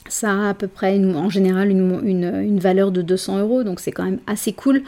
Ça 0.07 0.31
a 0.31 0.49
à 0.49 0.53
peu 0.53 0.67
près 0.67 0.99
en 0.99 1.29
général 1.29 1.71
une, 1.71 2.59
valeur 2.59 2.91
de 2.91 3.01
200 3.01 3.39
euros, 3.39 3.63
donc 3.63 3.79
c'est 3.79 3.91
quand 3.91 4.05
même 4.05 4.19
assez 4.27 4.53
cool. 4.53 4.83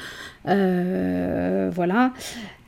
Euh, 0.47 1.71
voilà. 1.73 2.13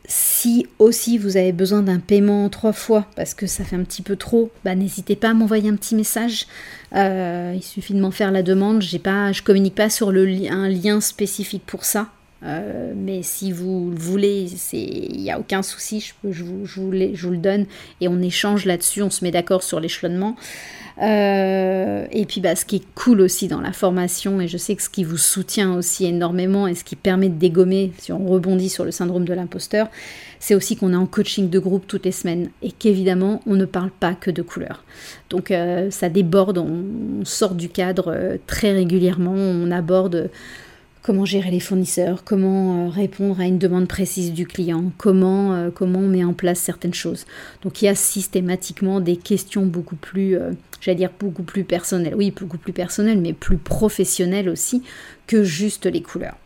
Si 0.06 0.66
aussi 0.80 1.20
vous 1.20 1.38
avez 1.38 1.52
besoin 1.52 1.84
d'un 1.84 2.00
paiement 2.00 2.50
trois 2.50 2.74
fois 2.74 3.06
parce 3.16 3.36
que 3.36 3.46
ça 3.46 3.64
fait 3.64 3.76
un 3.76 3.84
petit 3.84 4.02
peu 4.02 4.16
trop, 4.16 4.50
bah, 4.66 4.74
n'hésitez 4.74 5.16
pas 5.16 5.30
à 5.30 5.34
m'envoyer 5.36 5.70
un 5.70 5.76
petit 5.76 5.94
message. 5.94 6.48
Euh, 6.96 7.54
il 7.56 7.62
suffit 7.62 7.94
de 7.94 8.02
m'en 8.02 8.10
faire 8.10 8.32
la 8.32 8.42
demande. 8.42 8.82
J'ai 8.82 8.98
pas, 8.98 9.32
je 9.32 9.44
communique 9.44 9.76
pas 9.76 9.92
sur 9.92 10.12
le, 10.12 10.28
un 10.52 10.68
lien 10.68 11.00
spécifique 11.02 11.64
pour 11.68 11.86
ça. 11.86 12.08
Euh, 12.44 12.94
mais 12.96 13.22
si 13.22 13.52
vous 13.52 13.92
le 13.92 14.00
voulez, 14.00 14.48
il 14.74 15.22
n'y 15.22 15.30
a 15.30 15.40
aucun 15.40 15.62
souci, 15.62 16.00
je, 16.24 16.32
je, 16.32 16.44
vous, 16.44 16.92
le 16.92 17.38
donne 17.38 17.66
et 18.00 18.08
on 18.08 18.22
échange 18.22 18.66
là-dessus, 18.66 19.02
on 19.02 19.10
se 19.10 19.24
met 19.24 19.32
d'accord 19.32 19.62
sur 19.62 19.80
l'échelonnement. 19.80 20.36
Euh, 21.02 22.06
et 22.12 22.26
puis 22.26 22.42
bah, 22.42 22.56
ce 22.56 22.66
qui 22.66 22.78
est 22.78 22.94
cool 22.94 23.22
aussi 23.22 23.48
dans 23.48 23.62
la 23.62 23.72
formation, 23.72 24.42
et 24.42 24.48
je 24.48 24.58
sais 24.58 24.76
que 24.76 24.84
ce 24.84 24.90
qui 24.90 25.04
vous 25.04 25.18
soutient 25.18 25.74
aussi 25.76 26.06
énormément 26.06 26.68
et 26.68 26.76
ce 26.76 26.84
qui 26.84 26.96
permet 26.96 27.30
de 27.30 27.38
dégommer, 27.38 27.94
si 27.98 28.12
on 28.12 28.28
rebondit 28.28 28.70
sur 28.70 28.84
le 28.84 28.92
syndrome 28.92 29.24
de 29.24 29.34
l'imposteur, 29.34 29.88
c'est 30.40 30.56
aussi 30.56 30.76
qu'on 30.76 30.92
est 30.92 30.98
en 30.98 31.06
coaching 31.06 31.50
de 31.50 31.60
groupe 31.60 31.88
toutes 31.88 32.06
les 32.06 32.12
semaines 32.12 32.50
et 32.62 32.72
qu'évidemment 32.72 33.42
on 33.46 33.56
ne 33.56 33.66
parle 33.66 33.92
pas 33.92 34.14
que 34.14 34.30
de 34.32 34.42
couleurs. 34.42 34.84
Donc 35.30 35.52
euh, 35.52 35.90
ça 35.90 36.10
déborde, 36.10 36.58
on, 36.58 37.24
sort 37.24 37.56
du 37.56 37.70
cadre 37.70 38.14
euh, 38.14 38.38
très 38.48 38.72
régulièrement, 38.72 39.36
on 39.36 39.72
aborde 39.72 40.30
comment 41.10 41.26
gérer 41.26 41.50
les 41.50 41.60
fournisseurs, 41.60 42.24
comment 42.24 42.86
euh, 42.86 42.90
répondre 42.90 43.40
à 43.40 43.46
une 43.46 43.58
demande 43.58 43.88
précise 43.88 44.32
du 44.32 44.46
client, 44.46 44.92
comment, 45.00 45.54
euh, 45.56 45.72
comment 45.74 45.98
on 45.98 46.08
met 46.08 46.24
en 46.24 46.34
place 46.34 46.60
certaines 46.60 46.94
choses. 46.94 47.26
Donc 47.64 47.82
il 47.82 47.86
y 47.86 47.88
a 47.88 47.96
systématiquement 47.96 49.00
des 49.00 49.18
questions 49.18 49.66
beaucoup 49.66 49.96
plus, 49.96 50.38
euh, 50.38 50.52
j'allais 50.80 50.98
dire 50.98 51.10
beaucoup 51.20 51.42
plus 51.42 51.64
personnelles, 51.64 52.14
oui, 52.16 52.30
beaucoup 52.30 52.60
plus 52.60 52.74
personnelles, 52.74 53.20
mais 53.20 53.34
plus 53.34 53.58
professionnelles 53.58 54.50
aussi 54.50 54.84
que 55.26 55.44
juste 55.44 55.88
les 55.88 56.04
couleurs. 56.04 56.38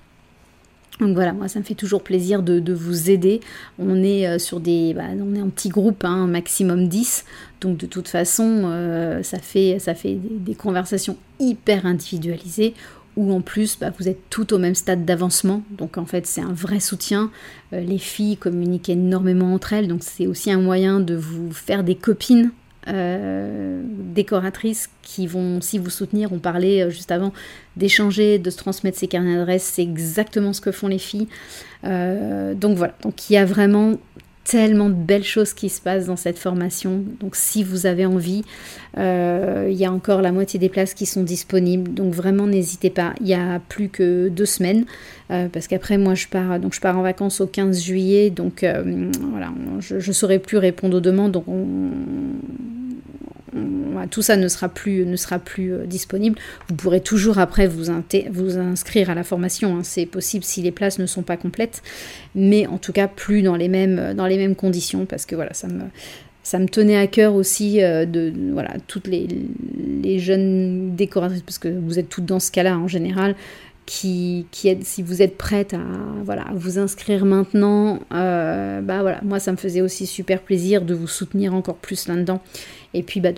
Donc 1.02 1.14
voilà, 1.14 1.34
moi 1.34 1.50
ça 1.50 1.60
me 1.60 1.66
fait 1.66 1.76
toujours 1.76 2.02
plaisir 2.02 2.42
de, 2.42 2.74
vous 2.74 3.10
aider. 3.10 3.42
On 3.80 4.02
est 4.02 4.40
sur 4.40 4.62
des, 4.62 4.94
bah, 4.94 5.08
on 5.20 5.36
est 5.36 5.42
en 5.42 5.50
petit 5.50 5.70
groupe, 5.70 6.06
hein, 6.06 6.26
maximum 6.28 6.88
10. 6.88 7.26
Donc 7.60 7.76
de 7.76 7.86
toute 7.86 8.08
façon, 8.08 9.20
ça 9.24 9.40
fait, 9.40 9.80
ça 9.80 9.96
fait 9.96 10.18
des 10.22 10.56
conversations 10.56 11.18
hyper 11.40 11.86
individualisées 11.86 12.76
ou 13.16 13.32
en 13.32 13.42
plus 13.42 13.78
bah, 13.80 13.92
vous 13.98 14.08
êtes 14.08 14.30
tout 14.30 14.54
au 14.54 14.58
même 14.58 14.76
stade 14.76 15.06
d'avancement. 15.06 15.64
Donc 15.72 15.98
en 15.98 16.06
fait 16.06 16.26
c'est 16.26 16.42
un 16.42 16.54
vrai 16.54 16.80
soutien. 16.80 17.32
Euh, 17.74 17.82
les 17.82 17.98
filles 17.98 18.38
communiquent 18.38 18.90
énormément 18.90 19.54
entre 19.54 19.74
elles, 19.74 19.88
donc 19.88 20.04
c'est 20.04 20.28
aussi 20.28 20.52
un 20.52 20.60
moyen 20.60 21.00
de 21.00 21.16
vous 21.16 21.52
faire 21.52 21.84
des 21.84 21.96
copines 21.96 22.52
euh, 22.90 23.82
décoratrices 23.86 24.90
qui 25.02 25.28
vont 25.28 25.58
aussi 25.58 25.78
vous 25.78 25.90
soutenir. 25.90 26.34
On 26.34 26.40
parlait 26.40 26.84
euh, 26.84 26.90
juste 26.90 27.12
avant 27.12 27.32
d'échanger, 27.78 28.40
de 28.40 28.50
se 28.50 28.58
transmettre 28.58 28.98
ses 28.98 29.08
carnets 29.08 29.36
d'adresses, 29.36 29.64
c'est 29.64 29.84
exactement 29.84 30.54
ce 30.54 30.62
que 30.62 30.72
font 30.72 30.88
les 30.88 31.00
filles. 31.00 31.28
donc 31.84 32.78
voilà, 32.78 32.96
donc 33.02 33.30
il 33.30 33.34
y 33.34 33.38
a 33.38 33.46
vraiment 33.46 33.98
tellement 34.44 34.90
de 34.90 34.96
belles 34.96 35.24
choses 35.24 35.54
qui 35.54 35.70
se 35.70 35.82
passent 35.82 36.08
dans 36.08 36.16
cette 36.16 36.38
formation. 36.38 37.04
Donc 37.20 37.36
si 37.36 37.64
vous 37.64 37.86
avez 37.86 38.06
envie, 38.06 38.44
euh, 38.98 39.68
il 39.72 39.78
y 39.78 39.86
a 39.86 39.92
encore 39.92 40.22
la 40.22 40.32
moitié 40.32 40.60
des 40.60 40.70
places 40.70 40.94
qui 40.94 41.06
sont 41.06 41.24
disponibles. 41.24 41.94
Donc 41.94 42.14
vraiment 42.14 42.48
n'hésitez 42.48 42.90
pas. 42.90 43.14
Il 43.22 43.28
y 43.28 43.34
a 43.34 43.60
plus 43.70 43.90
que 43.90 44.28
deux 44.28 44.46
semaines 44.46 44.86
euh, 45.32 45.48
parce 45.52 45.68
qu'après 45.68 45.98
moi 45.98 46.14
je 46.14 46.28
pars 46.28 46.60
donc 46.60 46.74
je 46.74 46.82
pars 46.82 46.98
en 46.98 47.02
vacances 47.02 47.42
au 47.42 47.48
15 47.48 47.82
juillet. 47.82 48.30
Donc 48.30 48.64
euh, 48.64 49.10
voilà, 49.32 49.52
je 49.80 49.96
ne 49.96 50.14
saurai 50.14 50.40
plus 50.40 50.58
répondre 50.58 50.98
aux 50.98 51.02
demandes. 51.02 51.42
Tout 54.10 54.22
ça 54.22 54.36
ne 54.36 54.48
sera 54.48 54.70
plus, 54.70 55.06
ne 55.06 55.16
sera 55.16 55.40
plus 55.40 55.74
euh, 55.74 55.86
disponible. 55.86 56.38
Vous 56.68 56.76
pourrez 56.76 57.02
toujours 57.02 57.40
après 57.40 57.68
vous, 57.68 57.90
inscrire 57.90 59.10
à 59.10 59.16
la 59.16 59.24
formation, 59.24 59.78
hein. 59.78 59.84
c'est 59.84 60.06
possible 60.06 60.44
si 60.44 60.62
les 60.62 60.72
places 60.72 61.00
ne 61.00 61.06
sont 61.06 61.24
pas 61.24 61.38
complètes, 61.38 61.82
mais 62.36 62.68
en 62.68 62.78
tout 62.78 62.94
cas 62.94 63.08
plus 63.08 63.42
dans 63.42 63.56
les 63.56 63.68
mêmes, 63.68 64.14
dans 64.14 64.28
les 64.28 64.38
mêmes 64.38 64.56
conditions, 64.56 65.06
parce 65.06 65.26
que 65.26 65.36
voilà, 65.36 65.54
ça 65.54 65.68
me, 65.68 65.84
ça 66.44 66.60
me 66.60 66.68
tenait 66.68 66.98
à 66.98 67.08
cœur 67.08 67.36
aussi 67.36 67.82
euh, 67.82 68.06
de, 68.06 68.34
voilà 68.52 68.74
toutes 68.88 69.08
les, 69.08 69.28
les, 70.04 70.20
jeunes 70.20 70.96
décoratrices 70.96 71.42
parce 71.42 71.58
que 71.58 71.70
vous 71.70 72.00
êtes 72.00 72.10
toutes 72.10 72.26
dans 72.26 72.40
ce 72.40 72.52
cas-là 72.52 72.78
en 72.78 72.88
général 72.88 73.36
qui, 73.86 74.46
qui 74.52 74.78
si 74.82 75.02
vous 75.02 75.22
êtes 75.22 75.38
prête 75.38 75.74
à 75.74 75.82
voilà 76.24 76.46
vous 76.54 76.80
inscrire 76.80 77.26
maintenant 77.26 78.00
euh, 78.14 78.82
bah 78.82 79.02
voilà 79.02 79.20
moi 79.24 79.40
ça 79.40 79.52
me 79.52 79.58
faisait 79.58 79.82
aussi 79.82 80.06
super 80.06 80.42
plaisir 80.42 80.84
de 80.84 80.94
vous 80.94 81.08
soutenir 81.08 81.54
encore 81.54 81.78
plus 81.78 82.08
là-dedans 82.08 82.42
et 82.94 83.04
puis 83.04 83.20
bah, 83.20 83.32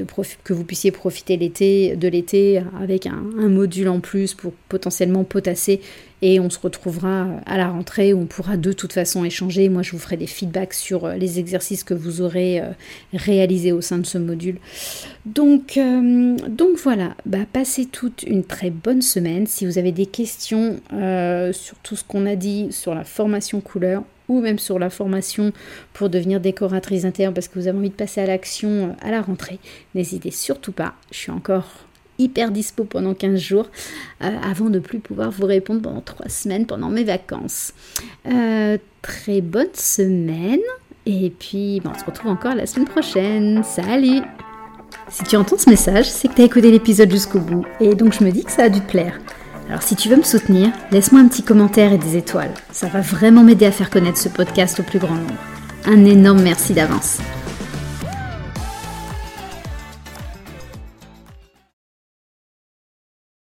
que 0.44 0.54
vous 0.54 0.64
puissiez 0.64 0.92
profiter 0.92 1.38
de 1.38 2.08
l'été 2.08 2.62
avec 2.82 3.06
un, 3.06 3.22
module 3.48 3.88
en 3.88 4.00
plus 4.00 4.34
pour 4.34 4.54
potentiellement 4.70 5.24
potasser 5.24 5.82
et 6.22 6.40
on 6.40 6.50
se 6.50 6.60
retrouvera 6.60 7.28
à 7.46 7.58
la 7.58 7.70
rentrée 7.70 8.14
où 8.14 8.22
on 8.22 8.26
pourra 8.26 8.58
de 8.58 8.72
toute 8.72 8.94
façon 8.94 9.24
échanger. 9.26 9.70
Moi 9.70 9.82
je 9.82 9.92
vous 9.92 10.00
ferai 10.00 10.18
des 10.18 10.28
feedbacks 10.28 10.74
sur 10.74 11.06
euh, 11.06 11.16
les 11.16 11.40
exercices 11.40 11.84
que 11.84 11.94
vous 11.94 12.22
aurez 12.22 12.62
euh, 12.62 12.70
réalisés 13.14 13.72
au 13.72 13.82
sein 13.82 13.98
de 13.98 14.06
ce 14.06 14.18
module. 14.18 14.58
Donc, 15.26 15.78
euh, 15.78 16.36
donc 16.48 16.78
voilà, 16.78 17.16
bah, 17.26 17.46
passez 17.52 17.86
toute 17.86 18.24
une 18.24 18.44
très 18.44 18.70
bonne 18.70 19.02
semaine. 19.02 19.46
Si 19.46 19.66
vous 19.66 19.78
avez 19.78 19.92
des 19.92 20.06
questions 20.06 20.80
sur 21.52 21.78
tout 21.84 21.96
ce 21.96 22.04
qu'on 22.04 22.26
a 22.26 22.36
dit 22.36 22.68
sur 22.72 22.96
la 22.96 23.04
formation 23.04 23.62
couleur, 23.62 24.04
ou 24.28 24.42
même 24.42 24.60
sur 24.60 24.80
la 24.80 24.90
formation 24.90 25.52
pour 25.94 26.10
devenir 26.10 26.40
décoratrice 26.40 27.06
intérieure 27.06 27.34
parce 27.34 27.48
que 27.48 27.60
vous 27.60 27.68
avez 27.68 27.78
envie 27.78 27.90
de 27.90 27.96
passer 27.96 28.22
à 28.22 28.26
l'action 28.26 28.70
euh, 28.70 28.88
à 29.02 29.12
la 29.12 29.22
rentrée, 29.22 29.60
n'hésitez 29.94 30.32
surtout 30.32 30.72
pas. 30.72 30.94
Je 31.12 31.18
suis 31.18 31.32
encore 31.32 31.66
hyper 32.18 32.52
dispo 32.52 32.86
pendant 32.86 33.14
15 33.14 33.40
jours 33.40 33.68
euh, 34.24 34.30
avant 34.44 34.70
de 34.70 34.80
plus 34.80 35.00
pouvoir 35.00 35.32
vous 35.32 35.46
répondre 35.46 35.82
pendant 35.82 36.02
3 36.02 36.30
semaines 36.30 36.66
pendant 36.66 36.90
mes 36.90 37.04
vacances. 37.04 37.74
Euh, 38.28 38.78
très 39.02 39.42
bonne 39.42 39.74
semaine 39.74 40.62
et 41.06 41.30
puis 41.30 41.82
on 41.86 41.98
se 41.98 42.06
retrouve 42.06 42.32
encore 42.32 42.56
la 42.56 42.66
semaine 42.66 42.88
prochaine. 42.88 43.64
Salut 43.64 44.22
Si 45.10 45.24
tu 45.24 45.36
entends 45.36 45.58
ce 45.58 45.70
message, 45.70 46.10
c'est 46.10 46.30
que 46.30 46.36
tu 46.36 46.42
as 46.42 46.46
écouté 46.46 46.72
l'épisode 46.72 47.12
jusqu'au 47.12 47.40
bout 47.40 47.66
et 47.80 47.94
donc 47.96 48.14
je 48.14 48.24
me 48.24 48.32
dis 48.32 48.44
que 48.44 48.52
ça 48.52 48.64
a 48.64 48.70
dû 48.70 48.80
te 48.80 48.90
plaire. 48.90 49.20
Alors 49.68 49.82
si 49.82 49.96
tu 49.96 50.10
veux 50.10 50.18
me 50.18 50.24
soutenir, 50.24 50.70
laisse-moi 50.92 51.22
un 51.22 51.28
petit 51.28 51.44
commentaire 51.44 51.92
et 51.92 51.98
des 51.98 52.18
étoiles. 52.18 52.54
Ça 52.72 52.88
va 52.88 53.02
vraiment 53.02 53.44
m'aider 53.44 53.66
à 53.66 53.72
faire 53.72 53.90
connaître 53.90 54.18
ce 54.18 54.30
podcast 54.30 54.80
au 54.80 54.84
plus 54.84 55.00
grand 55.00 55.16
nombre. 55.16 55.36
Un 55.86 56.06
énorme 56.06 56.42
merci 56.42 56.74
d'avance. 56.74 57.20